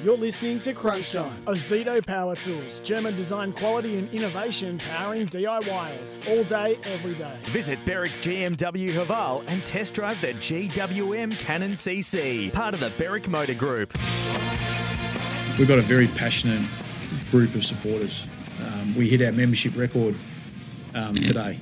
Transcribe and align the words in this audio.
You're 0.00 0.16
listening 0.16 0.60
to 0.60 0.74
Crunch 0.74 1.12
Time. 1.12 1.42
Ozito 1.46 2.06
Power 2.06 2.36
Tools, 2.36 2.78
German 2.78 3.16
design 3.16 3.52
quality 3.52 3.98
and 3.98 4.08
innovation 4.14 4.78
powering 4.78 5.26
DIYers 5.26 6.30
all 6.30 6.44
day, 6.44 6.78
every 6.84 7.14
day. 7.14 7.36
Visit 7.46 7.84
Berwick 7.84 8.12
GWM 8.20 8.90
Haval 8.90 9.42
and 9.48 9.66
test 9.66 9.94
drive 9.94 10.20
the 10.20 10.34
GWM 10.34 11.36
Cannon 11.40 11.72
CC, 11.72 12.52
part 12.52 12.74
of 12.74 12.80
the 12.80 12.90
Berwick 12.90 13.26
Motor 13.26 13.54
Group. 13.54 13.92
We've 15.58 15.66
got 15.66 15.80
a 15.80 15.82
very 15.82 16.06
passionate 16.06 16.62
group 17.32 17.56
of 17.56 17.64
supporters. 17.64 18.24
Um, 18.64 18.94
we 18.94 19.08
hit 19.08 19.20
our 19.20 19.32
membership 19.32 19.76
record 19.76 20.14
um, 20.94 21.16
today. 21.16 21.58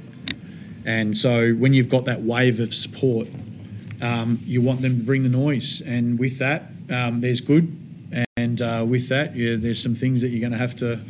And 0.84 1.16
so 1.16 1.54
when 1.54 1.72
you've 1.72 1.88
got 1.88 2.04
that 2.04 2.20
wave 2.20 2.60
of 2.60 2.74
support, 2.74 3.28
um, 4.02 4.42
you 4.44 4.60
want 4.60 4.82
them 4.82 4.98
to 4.98 5.04
bring 5.04 5.22
the 5.22 5.30
noise. 5.30 5.80
And 5.80 6.18
with 6.18 6.36
that, 6.40 6.70
um, 6.90 7.22
there's 7.22 7.40
good. 7.40 7.84
And 8.36 8.62
uh, 8.62 8.84
with 8.86 9.08
that, 9.08 9.34
yeah, 9.34 9.56
there's 9.58 9.82
some 9.82 9.94
things 9.94 10.20
that 10.22 10.28
you're 10.28 10.40
going 10.40 10.52
to 10.52 10.58
have 10.58 10.76
to 10.76 11.00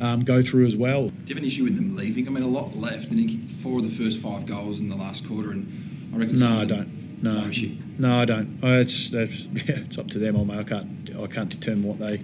um, 0.00 0.24
go 0.24 0.42
through 0.42 0.66
as 0.66 0.76
well. 0.76 1.08
Do 1.08 1.14
you 1.26 1.34
have 1.34 1.38
an 1.38 1.44
issue 1.44 1.64
with 1.64 1.76
them 1.76 1.96
leaving? 1.96 2.26
I 2.26 2.30
mean, 2.30 2.42
a 2.42 2.48
lot 2.48 2.76
left, 2.76 3.10
and 3.10 3.18
he 3.18 3.36
kicked 3.36 3.50
four 3.50 3.78
of 3.78 3.84
the 3.84 3.90
first 3.90 4.20
five 4.20 4.46
goals 4.46 4.80
in 4.80 4.88
the 4.88 4.96
last 4.96 5.26
quarter, 5.26 5.50
and 5.50 6.10
I 6.14 6.18
reckon. 6.18 6.38
No, 6.38 6.60
I 6.60 6.64
don't. 6.64 7.22
No, 7.22 7.40
No 7.40 7.48
issue. 7.48 7.76
No, 7.98 8.18
I 8.20 8.24
don't. 8.26 8.58
Uh, 8.62 8.80
It's, 8.80 9.08
that's, 9.08 9.40
yeah, 9.52 9.76
it's 9.78 9.96
up 9.96 10.08
to 10.08 10.18
them. 10.18 10.50
I 10.50 10.62
can't. 10.64 11.10
I 11.16 11.26
can't 11.26 11.48
determine 11.48 11.84
what 11.84 11.98
they 11.98 12.18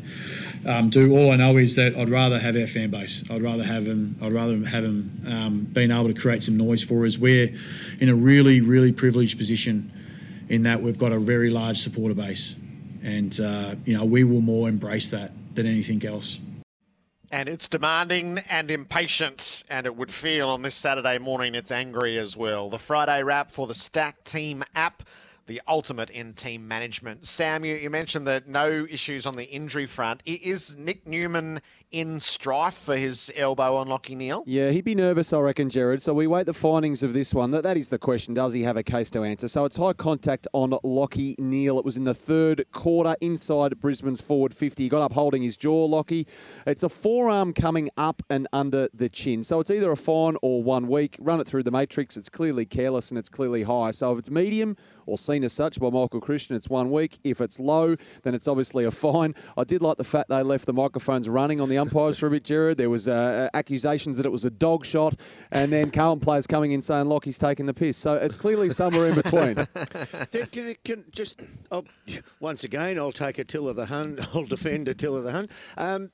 um, 0.68 0.90
do. 0.90 1.16
All 1.16 1.32
I 1.32 1.36
know 1.36 1.56
is 1.56 1.76
that 1.76 1.96
I'd 1.96 2.10
rather 2.10 2.38
have 2.38 2.56
our 2.56 2.66
fan 2.66 2.90
base. 2.90 3.24
I'd 3.30 3.42
rather 3.42 3.64
have 3.64 3.86
them. 3.86 4.16
I'd 4.20 4.32
rather 4.32 4.58
have 4.66 4.82
them 4.82 5.24
um, 5.26 5.60
being 5.72 5.90
able 5.90 6.12
to 6.12 6.14
create 6.20 6.42
some 6.42 6.58
noise 6.58 6.82
for 6.82 7.06
us. 7.06 7.16
We're 7.16 7.54
in 8.00 8.08
a 8.10 8.14
really, 8.14 8.60
really 8.60 8.92
privileged 8.92 9.38
position 9.38 9.90
in 10.50 10.64
that 10.64 10.82
we've 10.82 10.98
got 10.98 11.12
a 11.12 11.18
very 11.18 11.48
large 11.48 11.78
supporter 11.78 12.14
base, 12.14 12.54
and 13.02 13.40
uh, 13.40 13.74
you 13.84 13.96
know 13.96 14.04
we 14.04 14.24
will 14.24 14.40
more 14.40 14.68
embrace 14.68 15.10
that 15.10 15.32
than 15.54 15.66
anything 15.66 16.04
else. 16.04 16.38
And 17.30 17.48
it's 17.48 17.66
demanding 17.66 18.40
and 18.50 18.70
impatient, 18.70 19.64
and 19.70 19.86
it 19.86 19.96
would 19.96 20.10
feel 20.10 20.50
on 20.50 20.60
this 20.60 20.74
Saturday 20.74 21.18
morning 21.18 21.54
it's 21.54 21.70
angry 21.70 22.18
as 22.18 22.36
well. 22.36 22.68
The 22.68 22.78
Friday 22.78 23.22
wrap 23.22 23.50
for 23.50 23.66
the 23.66 23.74
Stack 23.74 24.22
Team 24.22 24.62
app, 24.74 25.02
the 25.46 25.62
ultimate 25.66 26.10
in 26.10 26.34
team 26.34 26.68
management. 26.68 27.26
Sam, 27.26 27.64
you, 27.64 27.74
you 27.76 27.88
mentioned 27.88 28.26
that 28.26 28.48
no 28.48 28.86
issues 28.88 29.24
on 29.24 29.32
the 29.32 29.44
injury 29.44 29.86
front. 29.86 30.22
Is 30.26 30.76
Nic 30.76 31.06
Newman 31.06 31.62
in 31.92 32.18
strife 32.20 32.74
for 32.74 32.96
his 32.96 33.30
elbow 33.36 33.76
on 33.76 33.86
Lachie 33.86 34.16
Neale? 34.16 34.42
Yeah, 34.46 34.70
he'd 34.70 34.84
be 34.84 34.94
nervous, 34.94 35.32
I 35.32 35.38
reckon, 35.40 35.68
Jared. 35.68 36.00
So 36.00 36.14
we 36.14 36.26
wait 36.26 36.46
the 36.46 36.54
findings 36.54 37.02
of 37.02 37.12
this 37.12 37.34
one. 37.34 37.50
That, 37.50 37.62
that 37.64 37.76
is 37.76 37.90
the 37.90 37.98
question. 37.98 38.32
Does 38.32 38.54
he 38.54 38.62
have 38.62 38.78
a 38.78 38.82
case 38.82 39.10
to 39.10 39.22
answer? 39.22 39.46
So 39.46 39.66
it's 39.66 39.76
high 39.76 39.92
contact 39.92 40.48
on 40.54 40.70
Lachie 40.70 41.38
Neale. 41.38 41.78
It 41.78 41.84
was 41.84 41.98
in 41.98 42.04
the 42.04 42.14
third 42.14 42.64
quarter 42.72 43.14
inside 43.20 43.78
Brisbane's 43.78 44.22
forward 44.22 44.54
50. 44.54 44.82
He 44.82 44.88
got 44.88 45.02
up 45.02 45.12
holding 45.12 45.42
his 45.42 45.56
jaw, 45.56 45.86
Lachie. 45.86 46.26
It's 46.66 46.82
a 46.82 46.88
forearm 46.88 47.52
coming 47.52 47.90
up 47.98 48.22
and 48.30 48.48
under 48.52 48.88
the 48.94 49.10
chin. 49.10 49.42
So 49.44 49.60
it's 49.60 49.70
either 49.70 49.92
a 49.92 49.96
fine 49.96 50.36
or 50.40 50.62
one 50.62 50.88
week. 50.88 51.16
Run 51.20 51.40
it 51.40 51.46
through 51.46 51.64
the 51.64 51.70
matrix. 51.70 52.16
It's 52.16 52.30
clearly 52.30 52.64
careless 52.64 53.10
and 53.10 53.18
it's 53.18 53.28
clearly 53.28 53.64
high. 53.64 53.90
So 53.90 54.12
if 54.12 54.18
it's 54.18 54.30
medium 54.30 54.76
or 55.04 55.18
seen 55.18 55.44
as 55.44 55.52
such 55.52 55.78
by 55.78 55.90
Michael 55.90 56.20
Christian, 56.20 56.56
it's 56.56 56.70
one 56.70 56.90
week. 56.90 57.18
If 57.22 57.42
it's 57.42 57.60
low, 57.60 57.96
then 58.22 58.34
it's 58.34 58.48
obviously 58.48 58.86
a 58.86 58.90
fine. 58.90 59.34
I 59.58 59.64
did 59.64 59.82
like 59.82 59.98
the 59.98 60.04
fact 60.04 60.30
they 60.30 60.42
left 60.42 60.64
the 60.64 60.72
microphones 60.72 61.28
running 61.28 61.60
on 61.60 61.68
the 61.68 61.81
umpires 61.82 62.18
for 62.18 62.26
a 62.26 62.30
bit, 62.30 62.44
Jared. 62.44 62.78
There 62.78 62.88
was 62.90 63.08
uh, 63.08 63.48
accusations 63.54 64.16
that 64.16 64.26
it 64.26 64.32
was 64.32 64.44
a 64.44 64.50
dog 64.50 64.84
shot, 64.86 65.14
and 65.50 65.72
then 65.72 65.90
Carlton 65.90 66.20
players 66.20 66.46
coming 66.46 66.72
in 66.72 66.80
saying 66.80 67.06
Lachie's 67.06 67.38
taking 67.38 67.66
the 67.66 67.74
piss. 67.74 67.96
So 67.96 68.14
it's 68.14 68.34
clearly 68.34 68.70
somewhere 68.70 69.08
in 69.08 69.14
between. 69.14 69.54
Can- 70.32 70.46
can- 70.50 70.74
can 70.84 71.04
just 71.10 71.42
I'll, 71.70 71.84
once 72.40 72.64
again, 72.64 72.98
I'll 72.98 73.12
take 73.12 73.38
Attila 73.38 73.74
the 73.74 73.86
Hun. 73.86 74.18
I'll 74.34 74.44
defend 74.44 74.88
Attila 74.88 75.20
the 75.22 75.32
Hun. 75.32 75.48
Um, 75.76 76.10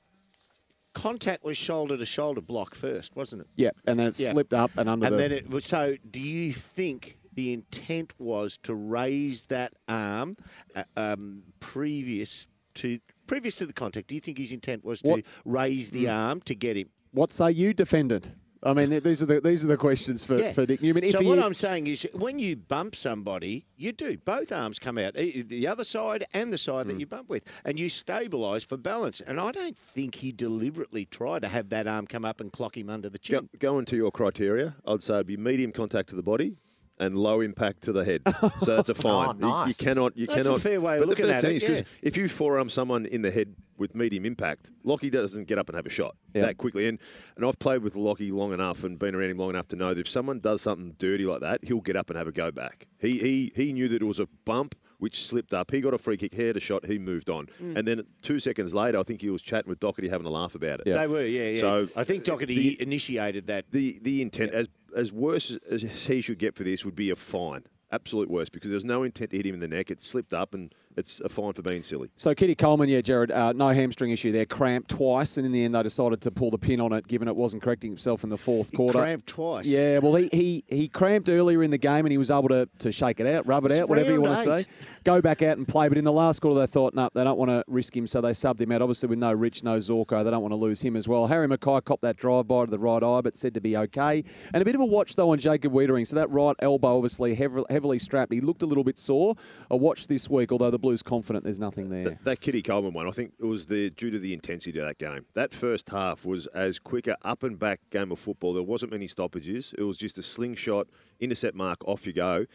contact 0.93 1.43
was 1.43 1.57
shoulder 1.57 1.97
to 1.97 2.05
shoulder 2.05 2.41
block 2.41 2.75
first, 2.75 3.15
wasn't 3.15 3.41
it? 3.43 3.47
yeah, 3.55 3.69
and 3.85 3.99
then 3.99 4.07
it 4.07 4.19
Yeah. 4.19 4.31
slipped 4.31 4.53
up 4.53 4.71
and 4.77 4.89
under 4.89 5.05
And 5.05 5.13
the. 5.13 5.17
then 5.17 5.31
it 5.31 5.49
was. 5.49 5.65
So, 5.65 5.95
do 6.09 6.19
you 6.19 6.51
think 6.51 7.17
the 7.33 7.53
intent 7.53 8.13
was 8.17 8.57
to 8.63 8.73
raise 8.73 9.45
that 9.45 9.73
arm 9.87 10.35
uh, 10.75 10.83
um, 10.97 11.43
previous 11.59 12.47
to 12.75 12.99
previous 13.29 13.55
to 13.57 13.65
the 13.65 13.73
contact? 13.73 14.07
Do 14.09 14.15
you 14.15 14.21
think 14.21 14.37
his 14.37 14.51
intent 14.51 14.83
was 14.83 15.01
to 15.03 15.21
raise 15.45 15.91
the 15.91 16.09
arm 16.09 16.41
to 16.41 16.55
get 16.55 16.75
him? 16.75 16.89
what 17.11 17.31
say 17.31 17.49
you, 17.51 17.73
defendant? 17.73 18.31
I 18.61 18.73
mean, 18.73 18.89
these 18.89 19.21
are 19.23 19.25
the 19.25 19.39
these 19.39 19.63
are 19.63 19.69
the 19.69 19.77
questions 19.77 20.25
for, 20.25 20.37
Yeah. 20.37 20.51
for 20.51 20.65
Nic 20.65 20.81
Newman. 20.81 21.05
If 21.05 21.11
so 21.11 21.19
he, 21.21 21.27
what 21.29 21.39
I'm 21.39 21.53
saying 21.53 21.87
is, 21.87 22.05
when 22.13 22.39
you 22.39 22.57
bump 22.57 22.93
somebody, 22.93 23.65
you 23.77 23.93
do 23.93 24.17
both 24.17 24.51
arms 24.51 24.79
come 24.79 24.97
out, 24.97 25.17
e- 25.17 25.41
the 25.43 25.65
other 25.65 25.85
side 25.85 26.25
and 26.33 26.51
the 26.51 26.57
side 26.57 26.83
Hmm. 26.85 26.89
that 26.91 26.99
you 26.99 27.05
bump 27.07 27.29
with, 27.29 27.43
and 27.63 27.79
you 27.79 27.87
stabilise 27.87 28.65
for 28.65 28.75
balance. 28.75 29.21
And 29.21 29.39
I 29.39 29.51
don't 29.53 29.77
think 29.77 30.15
he 30.15 30.33
deliberately 30.33 31.05
tried 31.05 31.41
to 31.43 31.47
have 31.47 31.69
that 31.69 31.87
arm 31.87 32.05
come 32.05 32.25
up 32.25 32.41
and 32.41 32.51
clock 32.51 32.75
him 32.77 32.89
under 32.89 33.09
the 33.09 33.17
Go, 33.19 33.39
chin. 33.39 33.49
going 33.59 33.85
to 33.85 33.95
your 33.95 34.11
criteria, 34.11 34.75
I'd 34.85 35.03
say 35.03 35.13
it'd 35.15 35.27
be 35.27 35.37
medium 35.37 35.71
contact 35.71 36.09
to 36.09 36.15
the 36.17 36.23
body 36.33 36.57
and 36.99 37.17
low 37.17 37.41
impact 37.41 37.81
to 37.83 37.91
the 37.91 38.03
head. 38.05 38.21
So 38.61 38.75
that's 38.75 38.89
a 38.89 38.93
fine. 38.93 39.39
You- 39.39 39.63
you, 39.67 39.73
cannot. 39.73 40.17
You 40.17 40.27
That's 40.27 40.41
a 40.41 40.43
cannot. 40.43 40.61
fair 40.61 40.81
way 40.81 40.95
of 40.95 40.99
but 40.99 41.05
the- 41.05 41.09
looking 41.09 41.25
but 41.25 41.41
the 41.41 41.47
at 41.47 41.53
it, 41.55 41.63
is, 41.63 41.69
'cause 41.69 41.79
yeah. 41.81 41.85
if 42.09 42.17
you 42.17 42.27
forearm 42.27 42.69
someone 42.69 43.05
in 43.05 43.21
the 43.21 43.31
head 43.31 43.55
with 43.77 43.95
medium 43.95 44.25
impact, 44.25 44.71
Lachie 44.85 45.09
doesn't 45.11 45.47
get 45.47 45.57
up 45.57 45.69
and 45.69 45.75
have 45.77 45.85
a 45.85 45.89
shot 45.89 46.15
Yeah. 46.33 46.41
that 46.41 46.57
quickly. 46.57 46.87
And 46.87 46.99
and 47.37 47.45
I've 47.45 47.59
played 47.59 47.81
with 47.83 47.93
Lachie 47.95 48.31
long 48.33 48.53
enough 48.53 48.83
and 48.83 48.99
been 48.99 49.15
around 49.15 49.29
him 49.29 49.37
long 49.37 49.49
enough 49.51 49.67
to 49.69 49.75
know 49.77 49.93
that 49.93 49.99
if 50.01 50.09
someone 50.09 50.39
does 50.39 50.61
something 50.61 50.95
dirty 50.97 51.25
like 51.25 51.39
that, 51.41 51.63
he'll 51.63 51.79
get 51.81 51.95
up 51.95 52.09
and 52.09 52.17
have 52.17 52.27
a 52.27 52.31
go 52.33 52.51
back. 52.51 52.87
He 52.99 53.11
he 53.19 53.51
he 53.55 53.71
knew 53.73 53.87
that 53.87 54.01
it 54.01 54.05
was 54.05 54.19
a 54.19 54.27
bump 54.45 54.75
which 54.97 55.25
slipped 55.25 55.53
up. 55.53 55.71
He 55.71 55.79
got 55.79 55.93
a 55.93 55.97
free 55.97 56.17
kick, 56.17 56.33
he 56.33 56.43
had 56.43 56.57
a 56.57 56.59
shot, 56.59 56.85
he 56.85 56.99
moved 56.99 57.29
on. 57.29 57.45
Mm. 57.63 57.77
And 57.77 57.87
then 57.87 58.03
two 58.21 58.37
seconds 58.41 58.73
later, 58.73 58.99
I 58.99 59.03
think 59.03 59.21
he 59.21 59.29
was 59.29 59.41
chatting 59.41 59.69
with 59.69 59.79
Doherty 59.79 60.09
having 60.09 60.27
a 60.27 60.29
laugh 60.29 60.55
about 60.55 60.81
it. 60.81 60.85
They 60.93 61.07
were, 61.07 61.23
yeah, 61.25 61.51
yeah. 61.51 61.61
So 61.61 61.87
I 61.95 62.03
think 62.03 62.25
Doherty 62.25 62.75
the- 62.75 62.81
initiated 62.81 63.47
that. 63.47 63.71
the 63.71 63.97
the 64.01 64.21
intent 64.21 64.51
as 64.51 64.67
as 64.95 65.11
worse 65.11 65.51
as 65.69 65.81
he 65.81 66.21
should 66.21 66.39
get 66.39 66.55
for 66.55 66.63
this 66.63 66.85
would 66.85 66.95
be 66.95 67.09
a 67.09 67.15
fine, 67.15 67.63
absolute 67.91 68.29
worst, 68.29 68.51
because 68.51 68.69
there's 68.69 68.85
no 68.85 69.03
intent 69.03 69.31
to 69.31 69.37
hit 69.37 69.45
him 69.45 69.55
in 69.55 69.59
the 69.59 69.67
neck. 69.67 69.91
It 69.91 70.01
slipped 70.01 70.33
up, 70.33 70.53
and 70.53 70.73
it's 70.97 71.19
a 71.21 71.29
fine 71.29 71.53
for 71.53 71.61
being 71.61 71.83
silly. 71.83 72.09
So 72.15 72.33
Kitty 72.35 72.55
Coleman, 72.55 72.89
yeah, 72.89 73.01
Jared, 73.01 73.31
uh, 73.31 73.53
no 73.53 73.69
hamstring 73.69 74.11
issue 74.11 74.31
there. 74.31 74.45
Cramped 74.45 74.89
twice, 74.89 75.37
and 75.37 75.45
in 75.45 75.51
the 75.51 75.63
end 75.63 75.75
they 75.75 75.83
decided 75.83 76.21
to 76.21 76.31
pull 76.31 76.51
the 76.51 76.57
pin 76.57 76.81
on 76.81 76.91
it, 76.93 77.07
given 77.07 77.27
it 77.27 77.35
wasn't 77.35 77.63
correcting 77.63 77.91
himself 77.91 78.23
in 78.23 78.29
the 78.29 78.37
fourth 78.37 78.71
He 78.71 78.77
quarter. 78.77 78.99
cramped 78.99 79.27
twice. 79.27 79.65
Yeah, 79.67 79.99
well, 79.99 80.15
he, 80.15 80.29
he, 80.31 80.63
he 80.67 80.87
cramped 80.87 81.29
earlier 81.29 81.63
in 81.63 81.71
the 81.71 81.77
game 81.77 82.05
and 82.05 82.11
he 82.11 82.17
was 82.17 82.31
able 82.31 82.49
to, 82.49 82.67
to 82.79 82.91
shake 82.91 83.19
it 83.19 83.27
out, 83.27 83.47
rub 83.47 83.65
it 83.65 83.71
It's 83.71 83.81
out, 83.81 83.89
whatever 83.89 84.11
you 84.11 84.21
want 84.21 84.43
to 84.43 84.63
say. 84.63 84.69
Go 85.03 85.21
back 85.21 85.41
out 85.41 85.57
and 85.57 85.67
play. 85.67 85.87
But 85.87 85.97
in 85.97 86.03
the 86.03 86.11
last 86.11 86.39
quarter, 86.41 86.59
they 86.59 86.67
thought, 86.67 86.93
no, 86.93 87.09
they 87.13 87.23
don't 87.23 87.37
want 87.37 87.49
to 87.49 87.63
risk 87.67 87.95
him, 87.95 88.07
so 88.07 88.21
they 88.21 88.31
subbed 88.31 88.59
him 88.61 88.71
out. 88.71 88.81
Obviously, 88.81 89.07
with 89.09 89.19
no 89.19 89.31
Rich, 89.31 89.63
no 89.63 89.77
Zorko, 89.77 90.23
they 90.23 90.31
don't 90.31 90.41
want 90.41 90.51
to 90.51 90.57
lose 90.57 90.81
him 90.81 90.95
as 90.95 91.07
well. 91.07 91.27
Harry 91.27 91.47
McKay 91.47 91.83
copped 91.83 92.01
that 92.01 92.17
drive 92.17 92.47
by 92.47 92.65
to 92.65 92.71
the 92.71 92.79
right 92.79 93.03
eye, 93.03 93.21
but 93.21 93.35
said 93.35 93.53
to 93.53 93.61
be 93.61 93.77
okay. 93.77 94.23
And 94.53 94.61
a 94.61 94.65
bit 94.65 94.75
of 94.75 94.81
a 94.81 94.85
watch, 94.85 95.15
though, 95.15 95.31
on 95.31 95.37
Jacob 95.39 95.71
Weitering. 95.71 96.05
So 96.07 96.15
that 96.15 96.29
right 96.29 96.55
elbow, 96.59 96.95
obviously, 96.97 97.35
heavily, 97.35 97.65
heavily 97.69 97.99
strapped. 97.99 98.33
He 98.33 98.41
looked 98.41 98.61
a 98.63 98.65
little 98.65 98.83
bit 98.83 98.97
sore. 98.97 99.35
A 99.69 99.77
watch 99.77 100.07
this 100.07 100.29
week, 100.29 100.51
although 100.51 100.71
the 100.71 100.78
Blues 100.79 101.01
confident 101.03 101.43
there's 101.43 101.59
nothing 101.59 101.89
there. 101.89 102.03
That, 102.05 102.23
that 102.23 102.41
Kitty 102.41 102.61
Coleman 102.61 102.93
one, 102.93 103.07
I 103.07 103.11
think 103.11 103.33
it 103.39 103.45
was 103.45 103.65
the 103.65 103.89
due 103.89 104.11
to 104.11 104.19
the 104.19 104.33
intensity 104.33 104.77
of 104.79 104.85
that 104.85 104.97
game. 104.99 105.25
That 105.33 105.53
first 105.53 105.89
half 105.89 106.25
was 106.25 106.45
as 106.47 106.77
quick 106.79 106.99
quicker 107.05 107.15
up 107.23 107.43
and 107.43 107.57
back 107.57 107.79
game 107.91 108.11
of 108.11 108.19
football. 108.19 108.53
There 108.53 108.61
wasn't 108.63 108.91
many 108.91 109.07
stoppages. 109.07 109.73
It 109.77 109.83
was 109.83 109.95
just 109.97 110.17
a 110.17 110.21
slingshot, 110.21 110.87
intercept 111.21 111.55
mark, 111.55 111.87
off 111.87 112.05
you 112.05 112.11
go. 112.13 112.45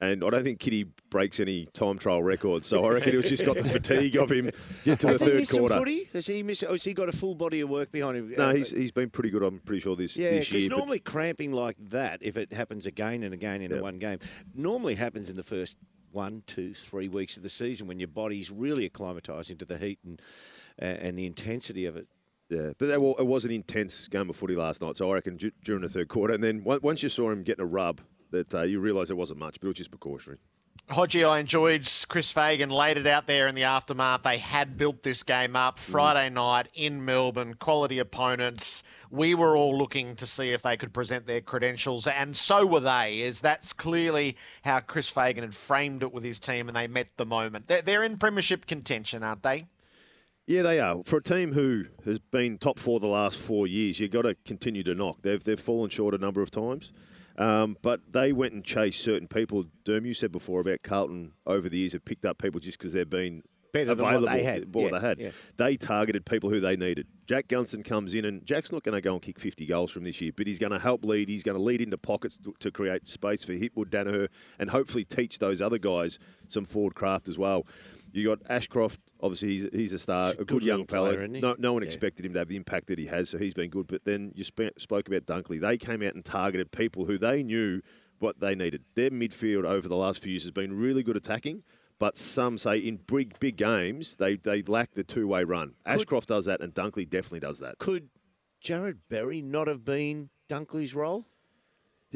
And 0.00 0.24
I 0.24 0.28
don't 0.30 0.42
think 0.42 0.58
Kitty 0.58 0.86
breaks 1.08 1.38
any 1.38 1.66
time 1.66 1.96
trial 1.98 2.22
records. 2.22 2.66
So 2.66 2.84
I 2.84 2.92
reckon 2.94 3.16
it 3.16 3.22
just 3.26 3.46
got 3.46 3.56
the 3.56 3.62
fatigue 3.70 4.16
of 4.16 4.30
him 4.30 4.50
get 4.84 4.98
to 5.00 5.06
Has 5.06 5.20
the 5.20 5.24
he 5.26 5.30
third 5.30 5.38
missed 5.38 5.52
quarter. 5.56 5.74
footy? 5.76 6.08
Has 6.12 6.26
he 6.26 6.42
missed? 6.42 6.64
Or 6.64 6.72
has 6.72 6.82
he 6.84 6.92
got 6.92 7.08
a 7.08 7.12
full 7.12 7.34
body 7.36 7.60
of 7.60 7.70
work 7.70 7.92
behind 7.92 8.16
him? 8.16 8.34
No, 8.36 8.48
Uh, 8.50 8.54
he's, 8.54 8.70
he's 8.72 8.90
been 8.90 9.08
pretty 9.08 9.30
good. 9.30 9.42
I'm 9.44 9.60
pretty 9.60 9.80
sure 9.80 9.94
this 9.94 10.16
Yeah, 10.16 10.30
this 10.32 10.48
because 10.48 10.62
year. 10.64 10.70
but- 10.70 10.76
normally 10.78 10.98
cramping 10.98 11.52
like 11.52 11.76
that, 11.90 12.18
if 12.22 12.36
it 12.36 12.52
happens 12.52 12.86
again 12.86 13.22
and 13.22 13.32
again 13.32 13.62
in 13.62 13.72
a 13.72 13.80
one 13.80 13.98
game, 13.98 14.18
normally 14.54 14.96
happens 14.96 15.30
in 15.30 15.36
the 15.36 15.44
first 15.44 15.78
one, 16.14 16.42
two, 16.46 16.72
three 16.72 17.08
weeks 17.08 17.36
of 17.36 17.42
the 17.42 17.48
season 17.48 17.86
when 17.86 17.98
your 17.98 18.08
body's 18.08 18.50
really 18.50 18.88
acclimatising 18.88 19.58
to 19.58 19.64
the 19.64 19.76
heat 19.78 19.98
and 20.04 20.22
uh, 20.80 20.84
and 20.86 21.18
the 21.18 21.26
intensity 21.26 21.86
of 21.86 21.96
it. 21.96 22.08
Yeah, 22.48 22.72
but 22.78 22.88
that, 22.88 23.00
wa- 23.00 23.14
it 23.18 23.26
was 23.26 23.44
an 23.44 23.50
intense 23.50 24.06
game 24.08 24.28
of 24.30 24.36
footy 24.36 24.54
last 24.54 24.82
night. 24.82 24.96
So 24.96 25.10
I 25.10 25.14
reckon 25.14 25.36
du- 25.36 25.50
during 25.64 25.82
the 25.82 25.88
third 25.88 26.08
quarter, 26.08 26.34
and 26.34 26.42
then 26.44 26.62
on- 26.66 26.80
once 26.82 27.02
you 27.02 27.08
saw 27.08 27.30
him 27.30 27.42
getting 27.42 27.62
a 27.62 27.66
rub, 27.66 28.00
that 28.30 28.54
uh, 28.54 28.62
you 28.62 28.80
realised 28.80 29.10
it 29.10 29.14
wasn't 29.14 29.38
much, 29.38 29.58
but 29.60 29.66
it 29.66 29.70
was 29.70 29.76
just 29.78 29.90
precautionary. 29.90 30.38
Hodgie, 30.90 31.26
I 31.26 31.38
enjoyed 31.38 31.90
Chris 32.08 32.30
Fagan 32.30 32.68
laid 32.68 32.98
it 32.98 33.06
out 33.06 33.26
there 33.26 33.46
in 33.46 33.54
the 33.54 33.64
aftermath. 33.64 34.22
They 34.22 34.36
had 34.36 34.76
built 34.76 35.02
this 35.02 35.22
game 35.22 35.56
up 35.56 35.78
Friday 35.78 36.28
night 36.28 36.68
in 36.74 37.02
Melbourne, 37.02 37.54
quality 37.54 37.98
opponents. 37.98 38.82
We 39.10 39.34
were 39.34 39.56
all 39.56 39.78
looking 39.78 40.14
to 40.16 40.26
see 40.26 40.52
if 40.52 40.60
they 40.60 40.76
could 40.76 40.92
present 40.92 41.26
their 41.26 41.40
credentials, 41.40 42.06
and 42.06 42.36
so 42.36 42.66
were 42.66 42.80
they. 42.80 43.22
As 43.22 43.40
that's 43.40 43.72
clearly 43.72 44.36
how 44.62 44.80
Chris 44.80 45.08
Fagan 45.08 45.42
had 45.42 45.54
framed 45.54 46.02
it 46.02 46.12
with 46.12 46.22
his 46.22 46.38
team, 46.38 46.68
and 46.68 46.76
they 46.76 46.86
met 46.86 47.08
the 47.16 47.26
moment. 47.26 47.66
They're, 47.66 48.04
in 48.04 48.18
premiership 48.18 48.66
contention, 48.66 49.22
aren't 49.22 49.42
they? 49.42 49.62
Yeah, 50.46 50.60
they 50.60 50.80
are. 50.80 51.02
For 51.04 51.16
a 51.16 51.22
team 51.22 51.52
who 51.52 51.86
has 52.04 52.18
been 52.18 52.58
top 52.58 52.78
four 52.78 53.00
the 53.00 53.06
last 53.06 53.38
four 53.38 53.66
years, 53.66 53.98
you've 53.98 54.10
got 54.10 54.22
to 54.22 54.36
continue 54.44 54.82
to 54.82 54.94
knock. 54.94 55.22
They've 55.22 55.42
they've 55.42 55.58
fallen 55.58 55.88
short 55.88 56.14
a 56.14 56.18
number 56.18 56.42
of 56.42 56.50
times. 56.50 56.92
Um, 57.36 57.76
but 57.82 58.00
they 58.12 58.32
went 58.32 58.52
and 58.54 58.64
chased 58.64 59.02
certain 59.02 59.28
people. 59.28 59.64
Derm, 59.84 60.06
you 60.06 60.14
said 60.14 60.30
before 60.32 60.60
about 60.60 60.82
Carlton 60.82 61.32
over 61.46 61.68
the 61.68 61.78
years 61.78 61.92
have 61.92 62.04
picked 62.04 62.24
up 62.24 62.38
people 62.38 62.60
just 62.60 62.78
because 62.78 62.92
they've 62.92 63.08
been 63.08 63.42
Better 63.72 63.92
than 63.96 64.04
available. 64.06 64.26
what 64.28 64.32
they 64.34 64.44
had. 64.44 64.72
what 64.72 64.84
Yeah, 64.92 64.98
they 65.00 65.06
had. 65.08 65.20
yeah. 65.20 65.30
They 65.56 65.76
targeted 65.76 66.24
people 66.24 66.48
who 66.48 66.60
they 66.60 66.76
needed. 66.76 67.08
Jack 67.26 67.48
Gunston 67.48 67.82
comes 67.82 68.14
in, 68.14 68.24
and 68.24 68.46
Jack's 68.46 68.70
not 68.70 68.84
going 68.84 68.94
to 68.94 69.00
go 69.00 69.14
and 69.14 69.20
kick 69.20 69.40
50 69.40 69.66
goals 69.66 69.90
from 69.90 70.04
this 70.04 70.20
year, 70.20 70.30
but 70.36 70.46
he's 70.46 70.60
going 70.60 70.70
to 70.70 70.78
help 70.78 71.04
lead. 71.04 71.28
He's 71.28 71.42
going 71.42 71.56
to 71.56 71.62
lead 71.62 71.80
into 71.80 71.98
pockets 71.98 72.38
to, 72.38 72.54
to 72.60 72.70
create 72.70 73.08
space 73.08 73.42
for 73.42 73.52
Hipwood, 73.52 73.88
Daniher, 73.88 74.28
and 74.60 74.70
hopefully 74.70 75.04
teach 75.04 75.40
those 75.40 75.60
other 75.60 75.78
guys 75.78 76.20
some 76.46 76.64
forward 76.64 76.94
craft 76.94 77.26
as 77.28 77.36
well. 77.36 77.66
You 78.14 78.28
got 78.28 78.38
Ashcroft. 78.48 79.00
Obviously, 79.20 79.48
he's, 79.48 79.66
he's 79.72 79.92
a 79.92 79.98
star, 79.98 80.26
He's 80.28 80.34
a 80.34 80.36
good, 80.38 80.48
good 80.48 80.62
young 80.62 80.84
player, 80.86 81.22
isn't? 81.24 81.40
No, 81.40 81.56
no 81.58 81.72
one 81.72 81.82
Yeah. 81.82 81.88
expected 81.88 82.24
him 82.24 82.32
to 82.34 82.38
have 82.38 82.48
the 82.48 82.56
impact 82.56 82.86
that 82.86 82.98
he 82.98 83.06
has, 83.06 83.30
so 83.30 83.38
he's 83.38 83.54
been 83.54 83.70
good. 83.70 83.86
But 83.88 84.04
then 84.04 84.32
you 84.36 84.44
sp- 84.46 84.70
spoke 84.78 85.08
about 85.08 85.26
Dunkley. 85.26 85.60
They 85.60 85.76
came 85.76 86.00
out 86.02 86.14
and 86.14 86.24
targeted 86.24 86.70
people 86.70 87.04
who 87.06 87.18
they 87.18 87.42
knew 87.42 87.80
what 88.20 88.38
they 88.40 88.54
needed. 88.54 88.84
Their 88.94 89.10
midfield 89.10 89.64
over 89.64 89.88
the 89.88 89.96
last 89.96 90.22
few 90.22 90.30
years 90.32 90.44
has 90.44 90.52
been 90.52 90.78
really 90.78 91.02
good 91.02 91.16
attacking, 91.16 91.64
but 91.98 92.16
some 92.16 92.56
say 92.56 92.78
in 92.78 92.96
big 92.98 93.38
big 93.40 93.56
games 93.56 94.16
they, 94.16 94.36
they 94.36 94.62
lack 94.62 94.92
the 94.92 95.02
two 95.04 95.26
way 95.26 95.42
run. 95.44 95.74
Ashcroft 95.84 96.28
does 96.28 96.44
that, 96.46 96.60
and 96.60 96.72
Dunkley 96.72 97.08
definitely 97.08 97.40
does 97.40 97.58
that. 97.58 97.78
Could 97.78 98.10
Jarrod 98.64 98.98
Berry 99.08 99.42
not 99.42 99.66
have 99.66 99.84
been 99.84 100.30
Dunkley's 100.48 100.94
role? 100.94 101.26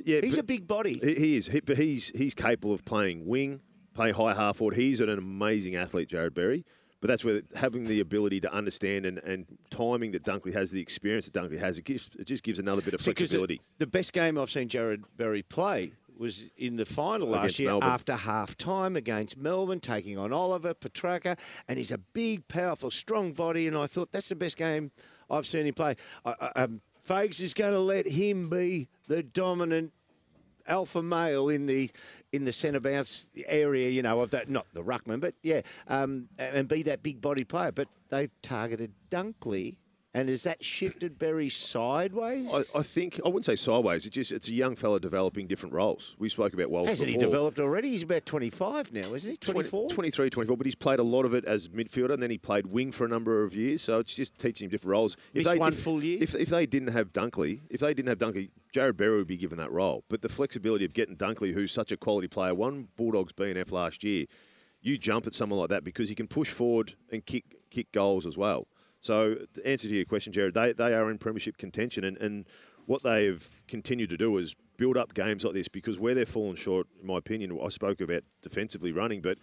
Yeah, 0.04 0.20
He's 0.22 0.38
a 0.38 0.44
big 0.44 0.68
body. 0.68 1.00
He, 1.02 1.14
he 1.14 1.36
is, 1.36 1.48
he, 1.48 1.58
but 1.60 1.76
he's 1.76 2.10
he's 2.10 2.34
capable 2.34 2.72
of 2.72 2.84
playing 2.84 3.26
wing, 3.26 3.60
play 3.98 4.12
high 4.12 4.34
half 4.34 4.56
forward. 4.56 4.76
He's 4.76 5.00
an 5.00 5.10
amazing 5.10 5.74
athlete, 5.74 6.08
Jarrod 6.08 6.34
Berry. 6.34 6.64
But 7.00 7.08
that's 7.08 7.24
where 7.24 7.42
having 7.54 7.84
the 7.84 8.00
ability 8.00 8.40
to 8.40 8.52
understand 8.52 9.06
and, 9.06 9.18
and 9.18 9.46
timing 9.70 10.12
that 10.12 10.24
Dunkley 10.24 10.52
has, 10.54 10.72
the 10.72 10.80
experience 10.80 11.28
that 11.28 11.34
Dunkley 11.34 11.58
has, 11.58 11.78
it, 11.78 11.84
gives, 11.84 12.14
it 12.16 12.26
just 12.26 12.42
gives 12.42 12.58
another 12.58 12.82
bit 12.82 12.94
of 12.94 13.00
See, 13.00 13.12
flexibility. 13.12 13.60
The, 13.78 13.86
best 13.86 14.12
game 14.12 14.36
I've 14.36 14.50
seen 14.50 14.68
Jarrod 14.68 15.04
Berry 15.16 15.42
play 15.42 15.92
was 16.16 16.50
in 16.56 16.76
the 16.76 16.84
final 16.84 17.28
last 17.28 17.38
Against 17.38 17.58
year 17.60 17.70
Melbourne. 17.70 17.88
after 17.88 18.16
half 18.16 18.56
time 18.56 18.96
against 18.96 19.36
Melbourne, 19.38 19.78
taking 19.78 20.18
on 20.18 20.32
Oliver, 20.32 20.74
Petracca, 20.74 21.38
and 21.68 21.78
he's 21.78 21.92
a 21.92 21.98
big, 21.98 22.48
powerful, 22.48 22.90
strong 22.90 23.32
body. 23.32 23.68
And 23.68 23.76
I 23.76 23.86
thought 23.86 24.10
that's 24.10 24.28
the 24.28 24.36
best 24.36 24.56
game 24.56 24.90
I've 25.30 25.46
seen 25.46 25.66
him 25.66 25.74
play. 25.74 25.94
I, 26.24 26.34
I, 26.40 26.62
um, 26.62 26.80
Fags 27.04 27.40
is 27.40 27.54
going 27.54 27.72
to 27.72 27.80
let 27.80 28.08
him 28.08 28.50
be 28.50 28.88
the 29.06 29.22
dominant 29.22 29.92
alpha 30.69 31.03
male 31.03 31.49
in 31.49 31.67
the 31.67 31.91
in 32.32 32.44
the 32.44 32.53
centre 32.53 32.81
bounce 32.81 33.29
area, 33.47 33.88
you 33.88 34.03
know, 34.03 34.20
of 34.20 34.31
that 34.31 34.49
not 34.49 34.67
the 34.73 34.82
ruckman, 34.82 35.20
but 35.20 35.35
yeah, 35.43 35.62
um, 35.88 36.29
and 36.38 36.56
and 36.56 36.69
be 36.69 36.82
that 36.85 37.03
big 37.03 37.20
body 37.20 37.44
player. 37.44 37.73
But 37.73 37.88
they've 38.11 38.32
targeted 38.43 38.93
Dunkley, 39.11 39.76
and 40.14 40.28
has 40.28 40.43
that 40.44 40.64
shifted 40.64 41.19
Berry 41.19 41.49
sideways? 41.49 42.52
I, 42.52 42.78
I 42.78 42.82
think 42.82 43.20
I 43.25 43.28
wouldn't 43.28 43.44
say 43.44 43.56
sideways. 43.56 44.06
It's 44.06 44.14
just 44.14 44.32
it's 44.32 44.49
a 44.49 44.52
young 44.52 44.75
fella 44.75 45.00
developing 45.00 45.46
different 45.46 45.75
roles. 45.75 46.16
We 46.19 46.28
spoke 46.28 46.55
about 46.55 46.70
Wells 46.70 46.88
Hasn't 46.88 47.10
he 47.10 47.16
developed 47.16 47.60
already? 47.60 47.90
He's 47.90 48.02
about 48.02 48.25
25 48.25 48.93
now, 48.93 49.14
isn't 49.14 49.31
he? 49.31 49.37
24? 49.37 49.90
23, 49.90 50.31
24, 50.31 50.56
but 50.56 50.66
he's 50.66 50.75
played 50.75 50.99
a 50.99 51.02
lot 51.02 51.25
of 51.25 51.34
it 51.34 51.44
as 51.44 51.69
midfielder, 51.69 52.14
and 52.14 52.22
then 52.22 52.31
he 52.31 52.38
played 52.38 52.66
wing 52.66 52.90
for 52.90 53.05
a 53.05 53.08
number 53.08 53.44
of 53.44 53.55
years. 53.55 53.82
So 53.82 53.99
it's 53.99 54.14
just 54.14 54.38
teaching 54.38 54.66
him 54.66 54.70
different 54.70 54.93
roles. 54.93 55.16
Missed 55.34 55.58
one 55.58 55.72
if, 55.72 55.81
full 55.81 56.02
year? 56.02 56.19
If, 56.22 56.34
if 56.34 56.49
they 56.49 56.66
didn't 56.66 56.93
have 56.93 57.12
Dunkley, 57.12 57.60
if 57.69 57.81
they 57.81 57.93
didn't 57.93 58.08
have 58.08 58.19
Dunkley, 58.19 58.50
Jarrod 58.75 58.96
Berry 58.96 59.19
would 59.19 59.26
be 59.26 59.37
given 59.37 59.58
that 59.58 59.70
role. 59.70 60.05
But 60.08 60.22
the 60.22 60.28
flexibility 60.28 60.84
of 60.84 60.94
getting 60.94 61.16
Dunkley, 61.16 61.52
who's 61.52 61.72
such 61.72 61.93
a 61.93 61.96
quality 61.96 62.28
player, 62.28 62.55
won 62.55 62.88
Bulldogs 62.96 63.32
BNF 63.32 63.72
last 63.72 64.05
year. 64.05 64.26
You 64.81 64.96
jump 64.96 65.26
at 65.26 65.34
someone 65.34 65.58
like 65.58 65.70
that 65.70 65.84
because 65.84 66.08
he 66.08 66.14
can 66.14 66.28
push 66.28 66.50
forward 66.50 66.94
and 67.10 67.25
kick 67.25 67.44
kick 67.70 67.93
goals 67.93 68.26
as 68.26 68.38
well. 68.38 68.69
So 69.00 69.36
to 69.54 69.66
answer 69.66 69.88
to 69.88 69.94
your 69.94 70.04
question, 70.04 70.32
Jared, 70.32 70.54
they, 70.54 70.72
they 70.72 70.94
are 70.94 71.10
in 71.10 71.18
premiership 71.18 71.56
contention, 71.56 72.04
and, 72.04 72.16
and 72.18 72.44
what 72.86 73.02
they've 73.02 73.62
continued 73.68 74.10
to 74.10 74.16
do 74.16 74.36
is 74.38 74.56
build 74.76 74.96
up 74.96 75.14
games 75.14 75.44
like 75.44 75.54
this 75.54 75.68
because 75.68 76.00
where 76.00 76.14
they're 76.14 76.26
fallen 76.26 76.56
short, 76.56 76.86
in 77.00 77.06
my 77.06 77.18
opinion, 77.18 77.58
I 77.62 77.68
spoke 77.68 78.00
about 78.00 78.22
defensively 78.42 78.92
running, 78.92 79.20
but 79.20 79.38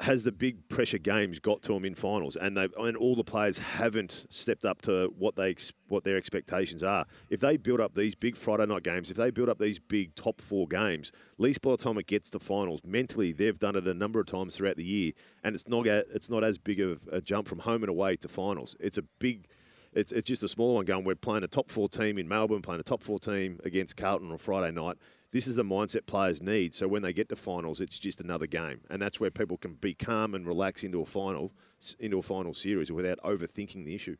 has 0.00 0.24
the 0.24 0.32
big 0.32 0.68
pressure 0.68 0.98
games 0.98 1.40
got 1.40 1.62
to 1.62 1.72
them 1.72 1.84
in 1.84 1.94
finals, 1.94 2.36
and 2.36 2.56
they 2.56 2.68
and 2.78 2.96
all 2.96 3.14
the 3.14 3.24
players 3.24 3.58
haven't 3.58 4.26
stepped 4.28 4.66
up 4.66 4.82
to 4.82 5.12
what 5.16 5.36
they 5.36 5.54
what 5.88 6.04
their 6.04 6.16
expectations 6.18 6.82
are. 6.82 7.06
If 7.30 7.40
they 7.40 7.56
build 7.56 7.80
up 7.80 7.94
these 7.94 8.14
big 8.14 8.36
Friday 8.36 8.66
night 8.66 8.82
games, 8.82 9.10
if 9.10 9.16
they 9.16 9.30
build 9.30 9.48
up 9.48 9.58
these 9.58 9.78
big 9.78 10.14
top 10.14 10.40
four 10.40 10.66
games, 10.68 11.12
at 11.32 11.40
least 11.40 11.62
by 11.62 11.70
the 11.70 11.76
time 11.78 11.96
it 11.96 12.06
gets 12.06 12.28
to 12.30 12.38
finals, 12.38 12.80
mentally 12.84 13.32
they've 13.32 13.58
done 13.58 13.74
it 13.74 13.88
a 13.88 13.94
number 13.94 14.20
of 14.20 14.26
times 14.26 14.56
throughout 14.56 14.76
the 14.76 14.84
year, 14.84 15.12
and 15.42 15.54
it's 15.54 15.66
not 15.66 15.86
it's 15.86 16.28
not 16.28 16.44
as 16.44 16.58
big 16.58 16.80
of 16.80 17.00
a 17.10 17.22
jump 17.22 17.48
from 17.48 17.60
home 17.60 17.82
and 17.82 17.90
away 17.90 18.16
to 18.16 18.28
finals. 18.28 18.76
It's 18.78 18.98
a 18.98 19.02
big. 19.18 19.48
It's, 19.92 20.12
it's 20.12 20.28
just 20.28 20.42
a 20.42 20.48
smaller 20.48 20.74
one 20.74 20.84
going. 20.84 21.04
We're 21.04 21.14
playing 21.14 21.42
a 21.42 21.48
top 21.48 21.70
four 21.70 21.88
team 21.88 22.18
in 22.18 22.28
Melbourne, 22.28 22.60
playing 22.60 22.80
a 22.80 22.82
top 22.84 23.02
four 23.02 23.18
team 23.18 23.58
against 23.64 23.96
Carlton 23.96 24.30
on 24.30 24.36
Friday 24.36 24.70
night. 24.70 24.98
This 25.36 25.46
is 25.46 25.54
the 25.54 25.64
mindset 25.64 26.06
players 26.06 26.40
need. 26.40 26.74
So 26.74 26.88
when 26.88 27.02
they 27.02 27.12
get 27.12 27.28
to 27.28 27.36
finals, 27.36 27.82
it's 27.82 27.98
just 27.98 28.22
another 28.22 28.46
game, 28.46 28.80
and 28.88 29.02
that's 29.02 29.20
where 29.20 29.30
people 29.30 29.58
can 29.58 29.74
be 29.74 29.92
calm 29.92 30.34
and 30.34 30.46
relax 30.46 30.82
into 30.82 31.02
a 31.02 31.04
final, 31.04 31.52
into 32.00 32.18
a 32.18 32.22
final 32.22 32.54
series 32.54 32.90
without 32.90 33.18
overthinking 33.20 33.84
the 33.84 33.94
issue. 33.94 34.16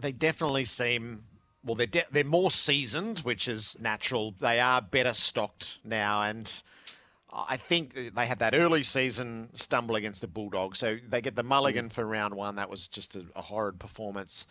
they 0.00 0.10
definitely 0.10 0.64
seem 0.64 1.22
well. 1.64 1.76
They're 1.76 1.86
de- 1.86 2.06
they're 2.10 2.24
more 2.24 2.50
seasoned, 2.50 3.20
which 3.20 3.46
is 3.46 3.76
natural. 3.78 4.34
They 4.40 4.58
are 4.58 4.82
better 4.82 5.14
stocked 5.14 5.78
now, 5.84 6.22
and 6.22 6.52
I 7.32 7.56
think 7.56 8.12
they 8.12 8.26
had 8.26 8.40
that 8.40 8.56
early 8.56 8.82
season 8.82 9.48
stumble 9.52 9.94
against 9.94 10.22
the 10.22 10.26
Bulldogs. 10.26 10.80
So 10.80 10.98
they 11.08 11.20
get 11.20 11.36
the 11.36 11.44
mulligan 11.44 11.88
mm. 11.88 11.92
for 11.92 12.04
round 12.04 12.34
one. 12.34 12.56
That 12.56 12.68
was 12.68 12.88
just 12.88 13.14
a, 13.14 13.24
a 13.36 13.42
horrid 13.42 13.78
performance. 13.78 14.48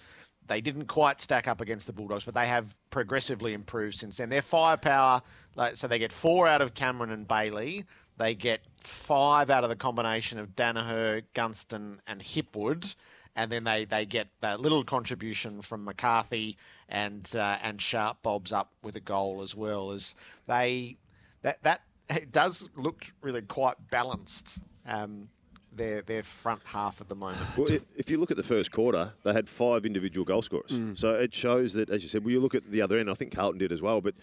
They 0.48 0.62
didn't 0.62 0.88
quite 0.88 1.22
stack 1.22 1.48
up 1.48 1.62
against 1.62 1.88
the 1.88 1.94
Bulldogs, 1.94 2.26
but 2.26 2.34
they 2.34 2.48
have 2.48 2.76
progressively 2.90 3.54
improved 3.54 3.96
since 3.96 4.18
then. 4.18 4.30
Their 4.30 4.42
firepower, 4.42 5.22
like, 5.56 5.78
so 5.78 5.88
they 5.88 6.00
get 6.00 6.12
four 6.12 6.48
out 6.48 6.62
of 6.62 6.74
Cameron 6.74 7.12
and 7.12 7.28
Bailey. 7.28 7.86
They 8.18 8.36
get 8.36 8.62
five 8.78 9.50
out 9.50 9.64
of 9.64 9.70
the 9.70 9.76
combination 9.76 10.40
of 10.40 10.56
Daniher, 10.56 11.24
Gunston, 11.34 12.00
and 12.08 12.22
Hipwood 12.22 12.96
and 13.36 13.52
then 13.52 13.64
they, 13.64 13.86
they 13.86 14.06
get 14.06 14.28
that 14.42 14.60
little 14.60 14.84
contribution 14.84 15.62
from 15.62 15.86
McCarthy 15.86 16.58
and 16.90 17.30
uh, 17.36 17.58
and 17.62 17.82
Sharp 17.82 18.22
Bobs 18.22 18.52
up 18.52 18.74
with 18.84 18.96
a 18.96 19.00
goal 19.00 19.42
as 19.42 19.56
well 19.56 19.92
as 19.92 20.16
they 20.48 20.98
that 21.42 21.64
that 21.64 21.82
it 22.10 22.32
does 22.32 22.70
look 22.76 23.06
really 23.22 23.42
quite 23.42 23.76
balanced. 23.90 24.60
Um, 24.86 25.30
their 25.76 26.02
their 26.02 26.24
front 26.24 26.62
half 26.66 27.02
at 27.02 27.10
the 27.10 27.16
moment. 27.16 27.40
Well, 27.58 27.68
if 27.96 28.10
you 28.10 28.18
look 28.18 28.32
at 28.32 28.38
the 28.38 28.44
first 28.44 28.72
quarter, 28.72 29.14
they 29.24 29.34
had 29.34 29.48
five 29.48 29.86
individual 29.86 30.26
goal 30.26 30.42
scorers. 30.42 30.72
Mm. 30.72 30.98
So 30.98 31.14
it 31.16 31.34
shows 31.34 31.74
that, 31.74 31.90
as 31.90 32.04
you 32.04 32.10
said, 32.10 32.24
well, 32.24 32.32
you 32.32 32.40
look 32.40 32.56
at 32.56 32.64
the 32.66 32.82
other 32.82 32.98
end. 32.98 33.10
I 33.10 33.14
think 33.14 33.34
Carlton 33.34 33.60
did 33.60 33.72
as 33.72 33.82
well, 33.82 34.02
but 34.02 34.16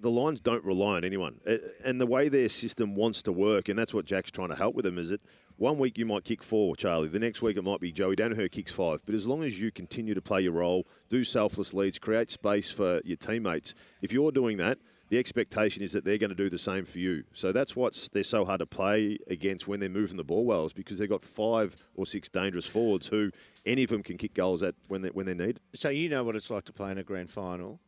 the 0.00 0.10
Lions 0.10 0.40
don't 0.40 0.64
rely 0.64 0.96
on 0.96 1.04
anyone. 1.04 1.40
And 1.84 2.00
the 2.00 2.06
way 2.06 2.28
their 2.28 2.48
system 2.48 2.94
wants 2.94 3.22
to 3.22 3.32
work, 3.32 3.68
and 3.68 3.78
that's 3.78 3.92
what 3.92 4.04
Jack's 4.04 4.30
trying 4.30 4.48
to 4.48 4.54
help 4.54 4.74
with 4.74 4.84
them, 4.84 4.98
is 4.98 5.10
that 5.10 5.20
one 5.56 5.78
week 5.78 5.98
you 5.98 6.06
might 6.06 6.24
kick 6.24 6.42
four, 6.42 6.76
Charlie. 6.76 7.08
The 7.08 7.18
next 7.18 7.42
week 7.42 7.56
it 7.56 7.64
might 7.64 7.80
be 7.80 7.90
Joey 7.90 8.14
Daniher 8.14 8.50
kicks 8.50 8.72
five. 8.72 9.02
But 9.04 9.16
as 9.16 9.26
long 9.26 9.42
as 9.42 9.60
you 9.60 9.72
continue 9.72 10.14
to 10.14 10.22
play 10.22 10.42
your 10.42 10.52
role, 10.52 10.86
do 11.08 11.24
selfless 11.24 11.74
leads, 11.74 11.98
create 11.98 12.30
space 12.30 12.70
for 12.70 13.00
your 13.04 13.16
teammates, 13.16 13.74
if 14.00 14.12
you're 14.12 14.30
doing 14.30 14.58
that, 14.58 14.78
the 15.08 15.18
expectation 15.18 15.82
is 15.82 15.92
that 15.92 16.04
they're 16.04 16.18
going 16.18 16.30
to 16.30 16.36
do 16.36 16.48
the 16.48 16.58
same 16.58 16.84
for 16.84 16.98
you. 16.98 17.24
So 17.32 17.52
that's 17.52 17.74
what's 17.74 18.08
they're 18.08 18.22
so 18.22 18.44
hard 18.44 18.60
to 18.60 18.66
play 18.66 19.18
against 19.28 19.66
when 19.66 19.80
they're 19.80 19.88
moving 19.88 20.16
the 20.16 20.24
ball 20.24 20.44
well, 20.44 20.66
is 20.66 20.72
because 20.72 20.98
they've 20.98 21.08
got 21.08 21.24
five 21.24 21.76
or 21.94 22.06
six 22.06 22.28
dangerous 22.28 22.66
forwards 22.66 23.08
who 23.08 23.30
any 23.64 23.84
of 23.84 23.90
them 23.90 24.02
can 24.02 24.16
kick 24.18 24.34
goals 24.34 24.62
at 24.62 24.74
when 24.88 25.02
they 25.02 25.08
when 25.08 25.26
they 25.26 25.34
need. 25.34 25.60
So 25.74 25.88
you 25.88 26.08
know 26.08 26.24
what 26.24 26.36
it's 26.36 26.50
like 26.50 26.64
to 26.64 26.72
play 26.72 26.90
in 26.90 26.98
a 26.98 27.02
grand 27.02 27.30
final. 27.30 27.80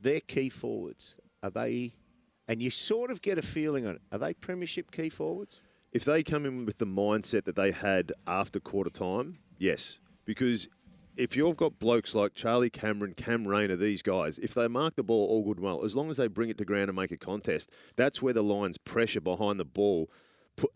Their 0.00 0.20
key 0.20 0.48
forwards 0.48 1.16
are 1.42 1.50
they, 1.50 1.92
and 2.48 2.62
you 2.62 2.70
sort 2.70 3.10
of 3.10 3.20
get 3.20 3.36
a 3.36 3.42
feeling 3.42 3.86
on 3.86 3.96
it. 3.96 4.02
Are 4.12 4.18
they 4.18 4.34
premiership 4.34 4.90
key 4.90 5.10
forwards? 5.10 5.62
If 5.92 6.04
they 6.04 6.22
come 6.22 6.46
in 6.46 6.64
with 6.64 6.78
the 6.78 6.86
mindset 6.86 7.44
that 7.44 7.56
they 7.56 7.72
had 7.72 8.12
after 8.26 8.60
quarter 8.60 8.90
time, 8.90 9.38
yes, 9.58 9.98
because 10.24 10.68
if 11.20 11.36
you've 11.36 11.56
got 11.58 11.78
blokes 11.78 12.14
like 12.14 12.32
Charlie 12.32 12.70
Cameron, 12.70 13.12
Cam 13.12 13.46
Rayner, 13.46 13.76
these 13.76 14.00
guys, 14.00 14.38
if 14.38 14.54
they 14.54 14.68
mark 14.68 14.96
the 14.96 15.02
ball 15.02 15.28
all 15.28 15.44
good 15.44 15.58
and 15.58 15.66
well, 15.66 15.84
as 15.84 15.94
long 15.94 16.08
as 16.08 16.16
they 16.16 16.28
bring 16.28 16.48
it 16.48 16.56
to 16.56 16.64
ground 16.64 16.88
and 16.88 16.96
make 16.96 17.12
a 17.12 17.18
contest, 17.18 17.70
that's 17.94 18.22
where 18.22 18.32
the 18.32 18.42
Lions' 18.42 18.78
pressure 18.78 19.20
behind 19.20 19.60
the 19.60 19.66
ball 19.66 20.10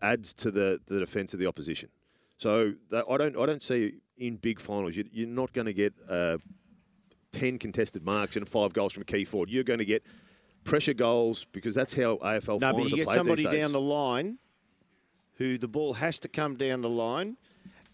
adds 0.03 0.35
to 0.35 0.51
the, 0.51 0.79
the 0.85 0.99
defence 0.99 1.33
of 1.33 1.39
the 1.39 1.47
opposition. 1.47 1.89
So 2.37 2.73
that, 2.91 3.05
I 3.09 3.17
don't 3.17 3.35
I 3.37 3.45
don't 3.47 3.63
see 3.63 3.95
in 4.17 4.35
big 4.35 4.59
finals 4.59 4.95
you, 4.95 5.05
you're 5.11 5.27
not 5.27 5.51
going 5.51 5.65
to 5.65 5.73
get 5.73 5.93
uh, 6.07 6.37
ten 7.31 7.57
contested 7.57 8.03
marks 8.03 8.35
and 8.35 8.47
five 8.47 8.73
goals 8.73 8.93
from 8.93 9.01
a 9.01 9.05
key 9.05 9.25
forward. 9.25 9.49
You're 9.49 9.63
going 9.63 9.79
to 9.79 9.85
get 9.85 10.03
pressure 10.63 10.93
goals 10.93 11.45
because 11.45 11.73
that's 11.73 11.95
how 11.95 12.17
AFL 12.17 12.59
No, 12.59 12.67
but 12.67 12.73
finals 12.73 12.91
you 12.91 12.97
get 12.97 13.09
somebody 13.09 13.43
down 13.45 13.71
the 13.71 13.81
line 13.81 14.37
who 15.37 15.57
the 15.57 15.67
ball 15.67 15.93
has 15.93 16.19
to 16.19 16.27
come 16.27 16.55
down 16.55 16.81
the 16.81 16.89
line, 16.89 17.37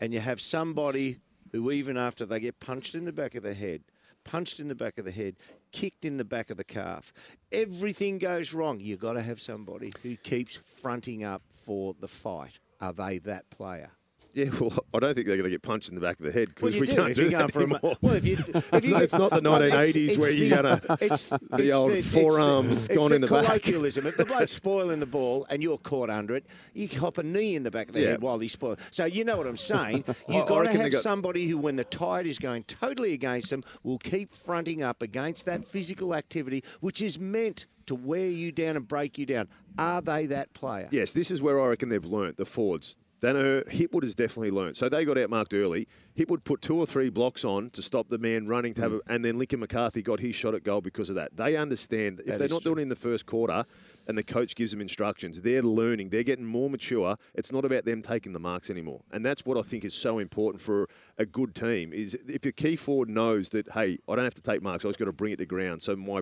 and 0.02 0.14
you 0.14 0.20
have 0.20 0.42
somebody 0.42 1.20
who, 1.52 1.72
even 1.72 1.98
after 1.98 2.26
they 2.26 2.40
get 2.40 2.60
punched 2.60 2.96
in 2.96 3.06
the 3.06 3.14
back 3.14 3.36
of 3.36 3.44
the 3.44 3.54
head, 3.54 3.84
punched 4.24 4.60
in 4.60 4.68
the 4.68 4.76
back 4.76 4.98
of 4.98 5.06
the 5.06 5.12
head, 5.12 5.36
kicked 5.72 6.06
in 6.06 6.18
the 6.18 6.26
back 6.26 6.50
of 6.50 6.58
the 6.58 6.64
calf, 6.64 7.14
everything 7.52 8.18
goes 8.18 8.54
wrong. 8.54 8.80
You've 8.80 9.00
got 9.00 9.14
to 9.14 9.22
have 9.22 9.40
somebody 9.40 9.92
who 10.04 10.16
keeps 10.16 10.58
fronting 10.58 11.24
up 11.24 11.42
for 11.50 11.96
the 12.00 12.08
fight. 12.08 12.60
Are 12.80 12.94
they 12.94 13.20
that 13.20 13.50
player? 13.50 13.92
Yeah, 14.34 14.46
well, 14.62 14.72
I 14.94 15.00
don't 15.00 15.14
think 15.14 15.28
they're 15.28 15.36
going 15.36 15.44
to 15.44 15.50
get 15.50 15.62
punched 15.62 15.90
in 15.90 15.96
the 15.96 16.02
back 16.02 16.20
of 16.20 16.26
the 16.26 16.32
head 16.32 16.48
because 16.56 16.76
you 16.76 16.82
we 16.82 16.88
do 16.88 16.96
can't 16.96 17.16
do 17.16 17.30
that 17.30 17.38
going 17.38 17.48
for 17.50 17.60
a 17.60 17.64
anymore. 17.64 17.96
well, 18.02 18.14
if 18.14 18.26
you, 18.26 18.34
if 18.48 18.74
It's 18.74 18.88
you 18.88 18.94
get- 18.94 19.04
it's 19.04 19.14
not 19.14 19.32
the 19.32 19.42
well, 19.42 19.62
it's- 19.62 19.94
1980s 19.94 20.18
where 20.18 20.32
you're 20.32 20.50
the- 20.50 20.56
gonna- 20.56 20.82
it's- 21.02 21.30
the 21.30 21.72
old 21.74 21.92
it's 21.92 22.14
forearms 22.14 22.86
it's 22.90 22.98
gone 22.98 23.10
the 23.10 23.16
in 23.16 23.22
the 23.22 23.28
back. 23.28 23.40
It's 23.40 23.48
colloquialism. 23.66 24.08
If 24.08 24.18
the 24.18 24.26
bloke's 24.26 24.52
spoiling 24.54 25.00
the 25.02 25.06
ball 25.06 25.46
and 25.50 25.62
you're 25.62 25.78
caught 25.78 26.10
under 26.10 26.36
it, 26.36 26.46
you 26.74 26.88
hop 27.00 27.18
a 27.18 27.24
knee 27.24 27.56
in 27.56 27.64
the 27.64 27.72
back 27.72 27.88
of 27.90 27.94
the 27.94 28.02
Yeah. 28.02 28.08
head 28.12 28.22
while 28.22 28.40
he's 28.40 28.54
spoiling. 28.54 28.78
So 28.92 29.06
you 29.06 29.26
know 29.26 29.38
what 29.38 29.48
I'm 29.48 29.58
saying. 29.58 30.06
You've 30.30 30.48
got 30.48 30.64
to 30.64 30.72
have 30.72 30.92
got- 30.92 31.02
somebody 31.02 31.48
who, 31.48 31.58
when 31.58 31.76
the 31.76 31.84
tide 31.84 32.26
is 32.26 32.40
going 32.40 32.64
totally 32.64 33.14
against 33.14 33.50
them, 33.50 33.64
will 33.84 33.98
keep 34.00 34.30
fronting 34.30 34.82
up 34.82 35.02
against 35.02 35.46
that 35.46 35.66
physical 35.66 36.16
activity, 36.16 36.64
which 36.80 37.02
is 37.02 37.20
meant 37.20 37.66
to 37.88 37.96
wear 37.96 38.28
you 38.28 38.52
down 38.52 38.78
and 38.78 38.88
break 38.88 39.18
you 39.18 39.26
down. 39.26 39.48
Are 39.78 40.02
they 40.02 40.28
that 40.28 40.54
player? 40.54 40.88
Yes, 40.92 41.12
this 41.14 41.32
is 41.32 41.42
where 41.42 41.60
I 41.60 41.68
reckon 41.68 41.90
they've 41.90 42.06
learnt, 42.06 42.38
the 42.38 42.46
Fords. 42.46 42.98
Danaher, 43.22 43.64
Hipwood 43.70 44.04
has 44.04 44.16
definitely 44.16 44.50
learnt. 44.50 44.78
So 44.78 44.90
they 44.90 45.06
got 45.06 45.16
outmarked 45.16 45.54
early. 45.54 45.88
Hipwood 46.18 46.44
put 46.44 46.62
two 46.62 46.78
or 46.78 46.88
three 46.88 47.10
blocks 47.10 47.46
on 47.46 47.70
to 47.70 47.82
stop 47.82 48.10
the 48.10 48.18
man 48.18 48.46
running 48.46 48.74
to 48.74 48.82
have, 48.82 48.94
a, 48.94 48.96
hmm. 48.98 49.12
and 49.12 49.24
then 49.24 49.38
Lincoln 49.38 49.60
McCarthy 49.60 50.02
got 50.02 50.20
his 50.20 50.36
shot 50.36 50.56
at 50.56 50.64
goal 50.64 50.82
because 50.82 51.10
of 51.10 51.16
that. 51.16 51.38
They 51.38 51.56
understand 51.56 52.20
if 52.22 52.26
That 52.26 52.40
they're 52.40 52.50
not 52.50 52.64
doing 52.64 52.80
it 52.80 52.82
in 52.82 52.90
the 52.90 52.96
first 52.96 53.28
quarter 53.28 53.64
and 54.08 54.18
the 54.18 54.24
coach 54.24 54.56
gives 54.56 54.72
them 54.72 54.82
instructions, 54.82 55.42
they're 55.42 55.62
learning, 55.62 56.10
they're 56.10 56.24
getting 56.24 56.46
more 56.46 56.70
mature. 56.70 57.16
It's 57.36 57.52
not 57.52 57.64
about 57.64 57.86
them 57.86 58.02
taking 58.02 58.34
the 58.34 58.40
marks 58.40 58.72
anymore. 58.72 59.02
And 59.12 59.24
that's 59.24 59.46
what 59.46 59.56
I 59.56 59.62
think 59.62 59.86
is 59.86 59.94
so 59.94 60.18
important 60.18 60.62
for 60.62 60.88
a 61.20 61.26
good 61.26 61.54
team 61.54 61.94
is 61.94 62.16
if 62.28 62.44
your 62.44 62.54
key 62.54 62.76
forward 62.76 63.10
knows 63.10 63.50
that, 63.52 63.72
hey, 63.72 64.00
I 64.10 64.16
don't 64.16 64.24
have 64.24 64.34
to 64.34 64.42
take 64.42 64.64
marks, 64.64 64.84
I 64.84 64.90
just 64.90 65.00
got 65.00 65.06
to 65.06 65.14
bring 65.14 65.34
it 65.34 65.38
to 65.38 65.46
ground. 65.46 65.84
So 65.84 65.96
my 65.96 66.22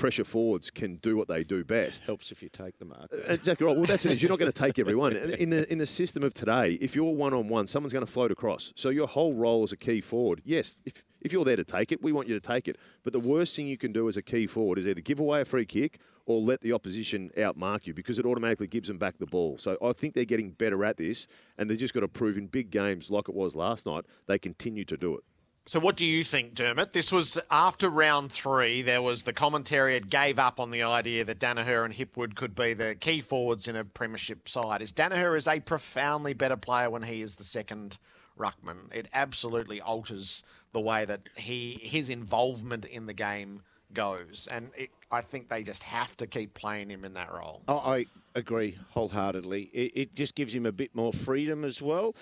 pressure 0.00 0.24
forwards 0.24 0.70
can 0.70 0.96
do 0.96 1.16
what 1.16 1.28
they 1.28 1.44
do 1.44 1.62
best. 1.62 2.06
Helps 2.06 2.32
if 2.32 2.42
you 2.42 2.48
take 2.48 2.78
the 2.78 2.86
mark. 2.86 3.10
Uh, 3.12 3.32
exactly 3.32 3.66
right. 3.66 3.76
Well, 3.76 3.84
that's 3.84 4.06
it. 4.06 4.12
Is 4.12 4.22
you're 4.22 4.30
not 4.30 4.38
going 4.38 4.50
to 4.50 4.58
take 4.58 4.78
everyone 4.78 5.14
in 5.14 5.50
the 5.50 5.70
in 5.70 5.78
the 5.78 5.86
system 5.86 6.22
of 6.22 6.32
today. 6.32 6.78
If 6.80 6.96
you're 6.96 7.12
one 7.12 7.34
on 7.34 7.48
one, 7.48 7.66
someone's 7.66 7.92
going 7.92 8.06
to 8.06 8.10
float 8.10 8.32
across. 8.32 8.72
So 8.76 8.88
your 8.88 9.06
whole 9.06 9.34
role 9.34 9.62
as 9.62 9.72
a 9.72 9.76
key 9.76 10.00
forward, 10.00 10.40
yes, 10.44 10.76
if 10.86 11.04
if 11.20 11.34
you're 11.34 11.44
there 11.44 11.56
to 11.56 11.64
take 11.64 11.92
it, 11.92 12.02
we 12.02 12.12
want 12.12 12.28
you 12.28 12.34
to 12.34 12.40
take 12.40 12.66
it. 12.66 12.78
But 13.04 13.12
the 13.12 13.20
worst 13.20 13.54
thing 13.54 13.68
you 13.68 13.76
can 13.76 13.92
do 13.92 14.08
as 14.08 14.16
a 14.16 14.22
key 14.22 14.46
forward 14.46 14.78
is 14.78 14.86
either 14.86 15.02
give 15.02 15.20
away 15.20 15.42
a 15.42 15.44
free 15.44 15.66
kick 15.66 16.00
or 16.24 16.40
let 16.40 16.62
the 16.62 16.72
opposition 16.72 17.30
outmark 17.36 17.86
you 17.86 17.92
because 17.92 18.18
it 18.18 18.24
automatically 18.24 18.68
gives 18.68 18.88
them 18.88 18.96
back 18.96 19.18
the 19.18 19.26
ball. 19.26 19.58
So 19.58 19.76
I 19.82 19.92
think 19.92 20.14
they're 20.14 20.24
getting 20.24 20.52
better 20.52 20.82
at 20.84 20.96
this, 20.96 21.26
and 21.58 21.68
they've 21.68 21.78
just 21.78 21.92
got 21.92 22.00
to 22.00 22.08
prove 22.08 22.38
in 22.38 22.46
big 22.46 22.70
games 22.70 23.10
like 23.10 23.28
it 23.28 23.34
was 23.34 23.54
last 23.54 23.84
night, 23.84 24.04
they 24.26 24.38
continue 24.38 24.84
to 24.86 24.96
do 24.96 25.14
it. 25.16 25.24
So, 25.70 25.78
what 25.78 25.96
do 25.96 26.04
you 26.04 26.24
think, 26.24 26.54
Dermot? 26.54 26.94
This 26.94 27.12
was 27.12 27.38
after 27.48 27.88
round 27.88 28.32
three. 28.32 28.82
There 28.82 29.00
was 29.00 29.22
the 29.22 29.32
commentary 29.32 29.94
it 29.94 30.10
gave 30.10 30.36
up 30.36 30.58
on 30.58 30.72
the 30.72 30.82
idea 30.82 31.24
that 31.24 31.38
Daniher 31.38 31.84
and 31.84 31.94
Hipwood 31.94 32.34
could 32.34 32.56
be 32.56 32.74
the 32.74 32.96
key 32.96 33.20
forwards 33.20 33.68
in 33.68 33.76
a 33.76 33.84
premiership 33.84 34.48
side. 34.48 34.82
Is 34.82 34.92
Daniher 34.92 35.36
is 35.36 35.46
a 35.46 35.60
profoundly 35.60 36.34
better 36.34 36.56
player 36.56 36.90
when 36.90 37.04
he 37.04 37.22
is 37.22 37.36
the 37.36 37.44
second 37.44 37.98
ruckman? 38.36 38.92
It 38.92 39.08
absolutely 39.12 39.80
alters 39.80 40.42
the 40.72 40.80
way 40.80 41.04
that 41.04 41.28
he 41.36 41.78
his 41.80 42.08
involvement 42.08 42.84
in 42.84 43.06
the 43.06 43.14
game 43.14 43.62
goes, 43.94 44.48
and 44.50 44.70
it, 44.76 44.90
I 45.10 45.22
think 45.22 45.48
they 45.48 45.62
just 45.62 45.82
have 45.82 46.16
to 46.18 46.26
keep 46.26 46.54
playing 46.54 46.90
him 46.90 47.04
in 47.04 47.14
that 47.14 47.32
role. 47.32 47.62
I 47.68 47.72
I 47.74 48.06
agree 48.34 48.76
wholeheartedly. 48.90 49.62
It, 49.72 49.92
it 49.94 50.14
just 50.14 50.34
gives 50.34 50.54
him 50.54 50.66
a 50.66 50.72
bit 50.72 50.94
more 50.94 51.12
freedom 51.12 51.64
as 51.64 51.82
well. 51.82 52.14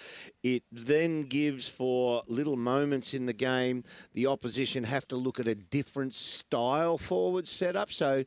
It 0.43 0.63
then 0.73 1.25
gives 1.25 1.69
for 1.69 2.23
little 2.29 2.57
moments 2.57 3.13
in 3.15 3.27
the 3.27 3.33
game 3.33 3.85
the 4.15 4.27
opposition 4.27 4.85
have 4.85 5.07
to 5.09 5.17
look 5.17 5.39
at 5.39 5.47
a 5.47 5.55
different 5.55 6.15
style 6.15 6.99
forward 6.99 7.47
setup. 7.47 7.91
So 7.91 8.25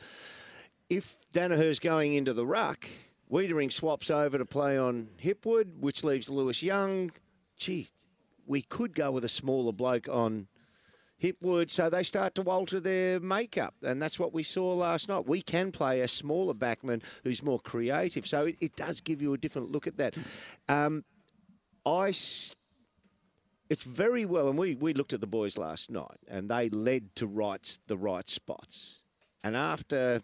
if 0.90 1.16
Daniher's 1.32 1.80
going 1.80 2.14
into 2.14 2.34
the 2.34 2.46
ruck, 2.46 2.88
Weitering 3.32 3.72
swaps 3.72 4.12
over 4.12 4.38
to 4.38 4.46
play 4.46 4.78
on 4.78 5.08
Hipwood, 5.24 5.80
which 5.80 6.04
leaves 6.04 6.30
Lewis 6.30 6.62
Young. 6.62 7.12
Gee, 7.56 7.88
we 8.46 8.62
could 8.62 8.94
go 8.94 9.10
with 9.10 9.24
a 9.24 9.30
smaller 9.30 9.72
bloke 9.72 10.10
on 10.10 10.48
Hipwood, 11.22 11.70
so 11.70 11.90
they 11.90 12.04
start 12.04 12.34
to 12.36 12.44
alter 12.44 12.80
their 12.80 13.20
makeup, 13.20 13.75
and 13.84 14.01
that's 14.01 14.18
what 14.18 14.34
we 14.34 14.44
saw 14.44 14.74
last 14.74 15.08
night. 15.08 15.28
We 15.28 15.42
can 15.42 15.72
play 15.72 16.01
a 16.01 16.08
smaller 16.08 16.54
backman 16.54 17.04
who's 17.24 17.44
more 17.44 17.60
creative, 17.60 18.25
so 18.25 18.48
it, 18.48 18.56
it 18.62 18.75
does 18.75 19.01
give 19.01 19.22
you 19.22 19.34
a 19.34 19.38
different 19.38 19.72
look 19.72 19.86
at 19.86 19.98
that. 19.98 20.18
Um, 20.68 21.04
I, 21.86 22.08
it's 23.70 23.86
very 23.86 24.25
well, 24.25 24.50
and 24.50 24.58
we, 24.58 24.75
we 24.75 24.94
looked 24.94 25.13
at 25.13 25.22
the 25.22 25.28
boys 25.28 25.58
last 25.58 25.92
night, 25.92 26.18
and 26.28 26.50
they 26.50 26.70
led 26.70 27.16
to 27.18 27.28
right 27.28 27.78
the 27.88 27.98
right 27.98 28.28
spots, 28.28 29.04
and 29.44 29.56
after 29.56 30.22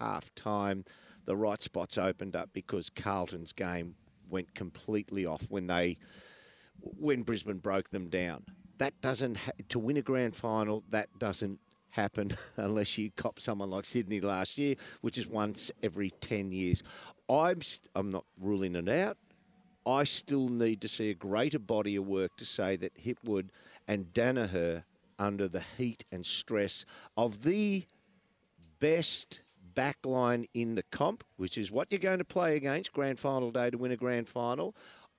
half 0.00 0.34
time, 0.34 0.84
the 1.26 1.36
right 1.36 1.60
spots 1.60 1.98
opened 1.98 2.34
up 2.36 2.50
because 2.52 2.88
Carlton's 2.88 3.52
game 3.52 3.96
went 4.28 4.54
completely 4.54 5.26
off 5.26 5.46
when 5.50 5.66
they 5.66 5.98
when 6.80 7.22
Brisbane 7.22 7.58
broke 7.58 7.90
them 7.90 8.08
down. 8.08 8.44
That 8.78 9.00
doesn't 9.00 9.38
ha- 9.38 9.50
to 9.70 9.78
win 9.78 9.96
a 9.96 10.02
grand 10.02 10.36
final. 10.36 10.84
That 10.90 11.08
doesn't 11.18 11.60
happen 11.90 12.30
unless 12.56 12.98
you 12.98 13.10
cop 13.16 13.40
someone 13.40 13.70
like 13.70 13.84
Sydney 13.84 14.20
last 14.20 14.58
year, 14.58 14.74
which 15.00 15.18
is 15.18 15.28
once 15.28 15.70
every 15.82 16.10
ten 16.10 16.52
years. 16.52 16.82
I'm 17.28 17.62
st- 17.62 17.88
I'm 17.94 18.10
not 18.10 18.24
ruling 18.40 18.76
it 18.76 18.88
out. 18.88 19.16
I 19.86 20.02
still 20.04 20.48
need 20.48 20.80
to 20.80 20.88
see 20.88 21.10
a 21.10 21.14
greater 21.14 21.60
body 21.60 21.94
of 21.96 22.06
work 22.06 22.36
to 22.38 22.44
say 22.44 22.76
that 22.76 22.94
Hipwood 22.96 23.50
and 23.86 24.12
Daniher, 24.12 24.82
under 25.18 25.48
the 25.48 25.64
heat 25.78 26.04
and 26.12 26.26
stress 26.26 26.84
of 27.16 27.42
the 27.42 27.84
best 28.80 29.40
backline 29.74 30.46
in 30.54 30.74
the 30.74 30.82
comp, 30.84 31.22
which 31.36 31.56
is 31.56 31.70
what 31.70 31.88
you're 31.90 32.00
going 32.00 32.18
to 32.18 32.24
play 32.24 32.56
against 32.56 32.92
grand 32.92 33.20
final 33.20 33.50
day 33.50 33.70
to 33.70 33.78
win 33.78 33.92
a 33.92 33.96
grand 33.96 34.28
final, 34.28 34.74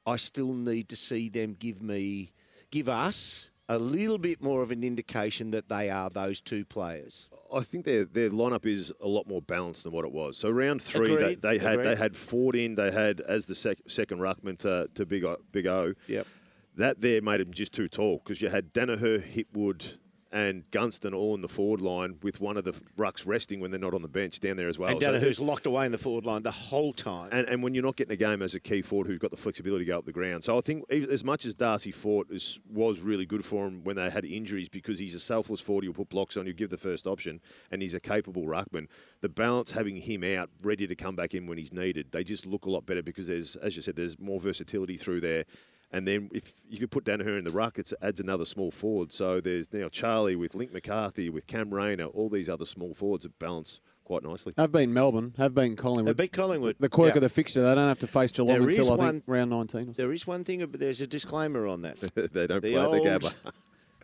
I 0.05 0.17
still 0.17 0.53
need 0.53 0.89
to 0.89 0.95
see 0.95 1.29
them 1.29 1.55
give 1.57 1.81
me, 1.81 2.31
give 2.71 2.89
us 2.89 3.51
a 3.69 3.77
little 3.77 4.17
bit 4.17 4.41
more 4.41 4.61
of 4.61 4.71
an 4.71 4.83
indication 4.83 5.51
that 5.51 5.67
they 5.67 5.89
are 5.89 6.09
those 6.09 6.39
two 6.41 6.63
players. 6.65 7.29
I 7.53 7.61
think 7.61 7.85
their 7.85 8.05
their 8.05 8.29
lineup 8.29 8.65
is 8.65 8.93
a 9.01 9.07
lot 9.07 9.27
more 9.27 9.41
balanced 9.41 9.83
than 9.83 9.93
what 9.93 10.05
it 10.05 10.11
was. 10.11 10.37
So 10.37 10.49
round 10.49 10.81
three, 10.81 11.13
Agreed, 11.13 11.41
they, 11.41 11.57
they 11.57 11.63
had 11.63 11.79
they 11.79 11.95
had 11.95 12.15
Fort 12.15 12.55
in, 12.55 12.75
they 12.75 12.91
had 12.91 13.21
as 13.21 13.45
the 13.45 13.55
sec, 13.55 13.77
second 13.87 14.19
ruckman 14.19 14.57
to, 14.59 14.89
to 14.95 15.05
Big 15.05 15.23
O, 15.23 15.37
Big 15.51 15.67
O. 15.67 15.93
Yep. 16.07 16.27
That 16.75 17.01
there 17.01 17.21
made 17.21 17.41
him 17.41 17.53
just 17.53 17.73
too 17.73 17.87
tall 17.87 18.21
because 18.23 18.41
you 18.41 18.49
had 18.49 18.71
Daniher, 18.73 19.19
Hipwood, 19.23 19.97
and 20.31 20.69
Gunston 20.71 21.13
all 21.13 21.35
in 21.35 21.41
the 21.41 21.47
forward 21.47 21.81
line 21.81 22.17
with 22.21 22.41
one 22.41 22.57
of 22.57 22.63
the 22.63 22.73
rucks 22.97 23.25
resting 23.25 23.59
when 23.59 23.71
they're 23.71 23.79
not 23.79 23.93
on 23.93 24.01
the 24.01 24.07
bench 24.07 24.39
down 24.39 24.57
there 24.57 24.67
as 24.67 24.77
well. 24.77 24.89
and 24.89 25.01
So- 25.01 25.11
Daniher's 25.11 25.39
locked 25.39 25.65
away 25.65 25.85
in 25.85 25.91
the 25.91 25.97
forward 25.97 26.25
line 26.25 26.43
the 26.43 26.51
whole 26.51 26.93
time. 26.93 27.29
and, 27.31 27.47
and 27.47 27.63
when 27.63 27.73
you're 27.73 27.83
not 27.83 27.95
getting 27.95 28.13
a 28.13 28.17
game 28.17 28.41
as 28.41 28.55
a 28.55 28.59
key 28.59 28.81
forward 28.81 29.07
who's 29.07 29.19
got 29.19 29.31
the 29.31 29.37
flexibility 29.37 29.85
to 29.85 29.89
go 29.89 29.97
up 29.99 30.05
the 30.05 30.11
ground. 30.11 30.43
So 30.43 30.57
I 30.57 30.61
think 30.61 30.83
as 30.91 31.23
much 31.23 31.45
as 31.45 31.55
Darcy 31.55 31.91
Fort 31.91 32.27
is, 32.29 32.59
was 32.69 32.99
really 32.99 33.25
good 33.25 33.45
for 33.45 33.67
him 33.67 33.83
when 33.83 33.95
they 33.95 34.09
had 34.09 34.25
injuries 34.25 34.69
because 34.69 34.99
he's 34.99 35.15
a 35.15 35.19
selfless 35.19 35.61
forward, 35.61 35.83
he'll 35.83 35.93
put 35.93 36.09
blocks 36.09 36.35
on, 36.37 36.45
you 36.45 36.53
give 36.53 36.69
the 36.69 36.77
first 36.77 37.07
option, 37.07 37.39
and 37.71 37.81
he's 37.81 37.93
a 37.93 37.99
capable 37.99 38.43
ruckman. 38.43 38.87
The 39.21 39.29
balance 39.29 39.71
having 39.71 39.95
him 39.97 40.23
out, 40.23 40.49
ready 40.61 40.87
to 40.87 40.95
come 40.95 41.15
back 41.15 41.33
in 41.33 41.47
when 41.47 41.57
he's 41.57 41.73
needed, 41.73 42.11
they 42.11 42.23
just 42.23 42.45
look 42.45 42.65
a 42.65 42.69
lot 42.69 42.85
better 42.85 43.01
because 43.03 43.27
there's, 43.27 43.55
as 43.57 43.75
you 43.75 43.81
said, 43.81 43.95
there's 43.95 44.19
more 44.19 44.39
versatility 44.39 44.97
through 44.97 45.21
there. 45.21 45.45
And 45.91 46.07
then 46.07 46.29
if, 46.33 46.53
if 46.69 46.81
you 46.81 46.87
put 46.87 47.05
Daniher 47.05 47.37
in 47.37 47.45
the 47.45 47.49
ruck, 47.51 47.79
it 47.79 47.91
adds 48.01 48.19
another 48.19 48.43
small 48.45 48.71
forward. 48.71 49.11
So 49.13 49.39
there's 49.39 49.71
now 49.71 49.87
Charlie 49.87 50.35
with 50.35 50.53
Link 50.53 50.73
McCarthy, 50.73 51.29
with 51.29 51.47
Cam 51.47 51.73
Rayner, 51.73 52.05
all 52.05 52.29
these 52.29 52.49
other 52.49 52.65
small 52.65 52.93
forwards 52.93 53.23
that 53.23 53.39
balance 53.39 53.79
quite 54.03 54.23
nicely. 54.23 54.53
Have 54.57 54.71
been 54.71 54.93
Melbourne, 54.93 55.33
have 55.37 55.53
been 55.53 55.75
Collingwood. 55.75 56.17
They 56.17 56.17
Collingwood. 56.17 56.17
beat 56.17 56.31
Collingwood. 56.31 56.75
The 56.79 56.89
quirk 56.89 57.13
Yeah. 57.13 57.17
of 57.17 57.21
the 57.21 57.29
fixture, 57.29 57.61
they 57.61 57.75
don't 57.75 57.87
have 57.87 57.99
to 57.99 58.07
face 58.07 58.31
Geelong 58.31 58.59
There 58.59 58.69
is 58.69 58.77
until 58.79 58.93
I 58.93 58.97
one- 58.97 59.11
think 59.11 59.23
round 59.27 59.49
19. 59.49 59.93
There 59.93 60.11
is 60.11 60.27
one 60.27 60.43
thing, 60.43 60.59
but 60.65 60.79
there's 60.79 61.01
a 61.01 61.07
disclaimer 61.07 61.67
on 61.67 61.81
that. 61.83 61.97
they 62.15 62.47
don't 62.47 62.61
The 62.61 62.71
play 62.73 62.77
old- 62.85 63.05
the 63.05 63.09
Gabba. 63.09 63.33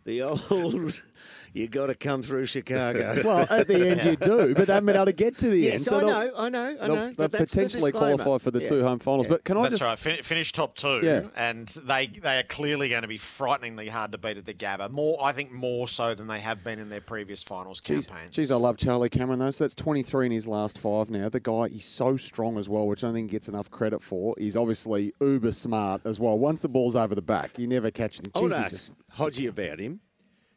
The 0.05 0.21
old, 0.21 1.01
you 1.53 1.67
got 1.69 1.87
to 1.87 1.95
come 1.95 2.23
through 2.23 2.45
Chicago. 2.47 3.15
well, 3.23 3.47
at 3.49 3.67
the 3.69 3.89
end 3.89 4.03
you 4.03 4.15
do, 4.17 4.53
but 4.53 4.67
they 4.67 4.73
haven't 4.73 4.87
been 4.87 4.95
able 4.97 5.05
to 5.05 5.13
get 5.13 5.37
to 5.37 5.47
the 5.49 5.63
end. 5.71 5.79
yes, 5.79 5.83
so 5.85 5.95
I 5.95 5.99
they'll- 5.99 6.09
know, 6.09 6.33
I 6.37 6.49
know, 6.49 6.59
I 6.59 6.73
They'll, 6.73 6.87
know. 6.87 6.95
they'll 7.05 7.13
but 7.15 7.31
that's 7.31 7.53
the 7.53 7.61
potentially 7.61 7.91
disclaimer. 7.91 8.17
qualify 8.17 8.43
for 8.43 8.51
the 8.51 8.59
Yeah. 8.59 8.67
two 8.69 8.83
home 8.83 8.99
finals. 8.99 9.27
Yeah. 9.27 9.31
But 9.35 9.43
can 9.45 9.55
I 9.57 9.61
That's 9.61 9.73
just 9.75 9.83
right. 9.85 9.97
Fin- 9.97 10.21
finish 10.23 10.51
top 10.51 10.75
two, 10.75 10.99
Yeah. 11.01 11.21
and 11.37 11.69
they 11.85 12.07
they 12.07 12.39
are 12.39 12.43
clearly 12.43 12.89
going 12.89 13.03
to 13.03 13.07
be 13.07 13.17
frighteningly 13.17 13.87
hard 13.87 14.11
to 14.11 14.17
beat 14.17 14.35
at 14.35 14.45
the 14.45 14.53
Gabba. 14.53 14.91
More, 14.91 15.17
I 15.23 15.31
think, 15.31 15.53
more 15.53 15.87
so 15.87 16.13
than 16.13 16.27
they 16.27 16.39
have 16.41 16.65
been 16.65 16.79
in 16.79 16.89
their 16.89 16.99
previous 16.99 17.41
finals 17.41 17.79
Geez, 17.79 18.07
campaigns. 18.07 18.35
geez, 18.35 18.51
I 18.51 18.55
love 18.55 18.75
Charlie 18.75 19.07
Cameron 19.09 19.39
though. 19.39 19.51
So 19.51 19.63
that's 19.63 19.75
23 19.75 20.25
in 20.25 20.31
his 20.33 20.47
last 20.49 20.77
five 20.77 21.09
now. 21.09 21.29
The 21.29 21.39
guy, 21.39 21.69
he's 21.69 21.85
so 21.85 22.17
strong 22.17 22.57
as 22.57 22.67
well, 22.67 22.87
which 22.87 23.05
I 23.05 23.07
don't 23.07 23.13
think 23.13 23.29
he 23.29 23.35
gets 23.35 23.47
enough 23.47 23.71
credit 23.71 24.01
for. 24.01 24.35
He's 24.37 24.57
obviously 24.57 25.13
uber 25.21 25.53
smart 25.53 26.01
as 26.05 26.19
well. 26.19 26.37
Once 26.37 26.61
the 26.63 26.67
ball's 26.69 26.97
over 26.97 27.15
the 27.15 27.21
back, 27.21 27.57
you 27.57 27.67
never 27.67 27.89
catch 27.89 28.19
him. 28.19 28.25
I 28.35 28.41
would 28.41 28.51
Jeez, 28.51 28.69
he's 28.71 28.93
Hodgie 29.17 29.47
about 29.47 29.79
him. 29.79 29.92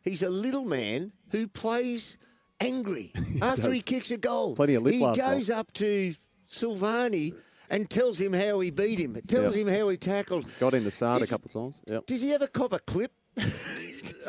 He's 0.07 0.23
a 0.23 0.31
little 0.31 0.65
man 0.65 1.13
who 1.31 1.47
plays 1.49 2.17
angry 2.61 3.13
after 3.43 3.71
he 3.73 3.83
kicks 3.83 4.11
a 4.11 4.17
goal. 4.17 4.57
Plenty 4.57 4.77
of 4.77 4.85
lip 4.85 4.95
he 4.95 5.01
last 5.05 5.21
goes 5.21 5.51
up 5.51 5.73
to 5.75 6.15
Silvagni 6.49 7.35
and 7.69 7.91
tells 7.91 8.21
him 8.21 8.33
how 8.33 8.61
he 8.61 8.71
beat 8.71 8.99
him. 8.99 9.17
Tells 9.27 9.57
Yep. 9.57 9.67
him 9.67 9.75
how 9.75 9.89
he 9.89 9.97
tackled. 9.97 10.47
Got 10.61 10.75
in 10.75 10.85
the 10.85 10.91
side 10.91 11.23
a 11.23 11.27
couple 11.27 11.47
of 11.47 11.53
times. 11.53 11.83
Yep. 11.89 12.07
Does 12.07 12.23
he 12.23 12.33
ever 12.33 12.47
cop 12.47 12.73
a 12.73 12.79
clip? 12.79 13.13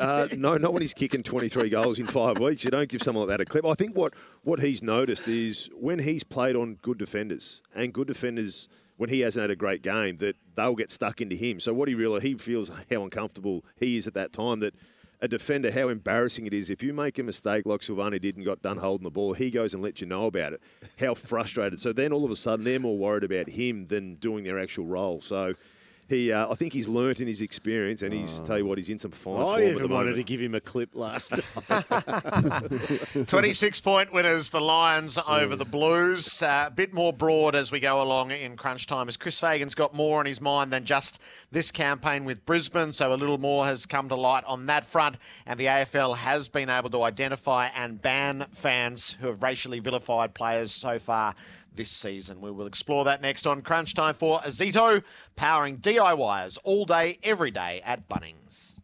Uh, 0.00 0.26
no, 0.36 0.56
not 0.56 0.72
when 0.72 0.82
he's 0.82 0.94
kicking 0.94 1.22
23 1.22 1.70
goals 1.70 1.98
in 1.98 2.06
five 2.06 2.38
weeks. 2.38 2.64
You 2.64 2.70
don't 2.70 2.88
give 2.88 3.00
someone 3.02 3.26
like 3.28 3.38
that 3.38 3.40
a 3.42 3.44
clip. 3.44 3.64
I 3.64 3.74
think 3.74 3.96
what, 3.96 4.14
what 4.42 4.60
he's 4.60 4.82
noticed 4.82 5.26
is 5.28 5.68
when 5.74 5.98
he's 6.00 6.24
played 6.24 6.56
on 6.56 6.74
good 6.82 6.98
defenders 6.98 7.62
and 7.74 7.92
good 7.92 8.06
defenders 8.08 8.68
when 8.96 9.08
he 9.08 9.20
hasn't 9.20 9.42
had 9.42 9.50
a 9.50 9.56
great 9.56 9.82
game 9.82 10.16
that 10.16 10.36
they'll 10.56 10.74
get 10.74 10.90
stuck 10.90 11.20
into 11.20 11.36
him. 11.36 11.58
So 11.60 11.72
what 11.72 11.88
he 11.88 11.94
really 11.94 12.20
he 12.20 12.34
feels 12.34 12.70
how 12.90 13.02
uncomfortable 13.04 13.64
he 13.76 13.96
is 13.96 14.06
at 14.06 14.14
that 14.14 14.32
time 14.32 14.60
that 14.60 14.74
a 15.20 15.28
defender 15.28 15.70
how 15.70 15.88
embarrassing 15.88 16.46
it 16.46 16.54
is. 16.54 16.70
If 16.70 16.82
you 16.82 16.92
make 16.92 17.18
a 17.18 17.22
mistake 17.22 17.66
like 17.66 17.80
Silvagni 17.80 18.20
did 18.20 18.36
and 18.36 18.44
got 18.44 18.62
done 18.62 18.76
holding 18.76 19.04
the 19.04 19.10
ball 19.10 19.32
he 19.32 19.50
goes 19.50 19.74
and 19.74 19.82
lets 19.82 20.00
you 20.00 20.06
know 20.06 20.26
about 20.26 20.52
it. 20.52 20.62
How 21.00 21.14
frustrated. 21.14 21.80
So 21.80 21.92
then 21.92 22.12
all 22.12 22.24
of 22.24 22.30
a 22.30 22.36
sudden 22.36 22.64
they're 22.64 22.78
more 22.78 22.96
worried 22.96 23.24
about 23.24 23.48
him 23.48 23.86
than 23.86 24.16
doing 24.16 24.44
their 24.44 24.58
actual 24.58 24.86
role. 24.86 25.20
So 25.20 25.54
he 26.08 26.32
uh, 26.32 26.50
I 26.50 26.54
think 26.54 26.72
he's 26.72 26.88
learnt 26.88 27.20
in 27.20 27.28
his 27.28 27.40
experience 27.42 28.02
and 28.02 28.12
he's 28.12 28.38
tell 28.40 28.58
you 28.58 28.64
what 28.64 28.78
he's 28.78 28.88
in 28.88 28.98
some 28.98 29.10
fine 29.10 29.34
I 29.34 29.36
form 29.36 29.52
at 29.52 29.58
the 29.58 29.70
even 29.70 29.90
wanted 29.90 30.10
moment. 30.10 30.16
to 30.16 30.22
give 30.22 30.40
him 30.40 30.54
a 30.54 30.60
clip 30.60 30.94
last. 30.94 31.34
26 33.26 33.80
point 33.80 34.12
winners, 34.12 34.50
the 34.50 34.60
Lions 34.60 35.18
over 35.28 35.54
the 35.54 35.66
Blues. 35.66 36.42
Uh, 36.42 36.64
a 36.68 36.70
bit 36.70 36.94
more 36.94 37.12
broad 37.12 37.54
as 37.54 37.70
we 37.70 37.78
go 37.78 38.00
along 38.00 38.30
in 38.30 38.56
crunch 38.56 38.86
time, 38.86 39.08
as 39.08 39.16
Chris 39.16 39.38
Fagan's 39.38 39.74
got 39.74 39.94
more 39.94 40.18
on 40.20 40.26
his 40.26 40.40
mind 40.40 40.72
than 40.72 40.84
just 40.84 41.20
this 41.50 41.70
campaign 41.70 42.24
with 42.24 42.44
Brisbane, 42.46 42.92
so 42.92 43.12
a 43.12 43.16
little 43.16 43.38
more 43.38 43.66
has 43.66 43.84
come 43.84 44.08
to 44.08 44.14
light 44.14 44.44
on 44.44 44.66
that 44.66 44.84
front. 44.84 45.16
And 45.46 45.60
the 45.60 45.66
AFL 45.66 46.16
has 46.16 46.48
been 46.48 46.70
able 46.70 46.90
to 46.90 47.02
identify 47.02 47.66
and 47.66 48.00
ban 48.00 48.46
fans 48.52 49.16
who 49.20 49.28
have 49.28 49.42
racially 49.42 49.80
vilified 49.80 50.32
players 50.34 50.72
so 50.72 50.98
far 50.98 51.34
this 51.78 51.90
season. 51.90 52.42
We 52.42 52.50
will 52.50 52.66
explore 52.66 53.04
that 53.04 53.22
next 53.22 53.46
on 53.46 53.62
Crunch 53.62 53.94
Time 53.94 54.14
for 54.14 54.40
Ozito, 54.40 55.02
powering 55.36 55.78
DIYers 55.78 56.58
all 56.64 56.84
day, 56.84 57.18
every 57.22 57.50
day 57.50 57.80
at 57.84 58.06
Bunnings. 58.08 58.77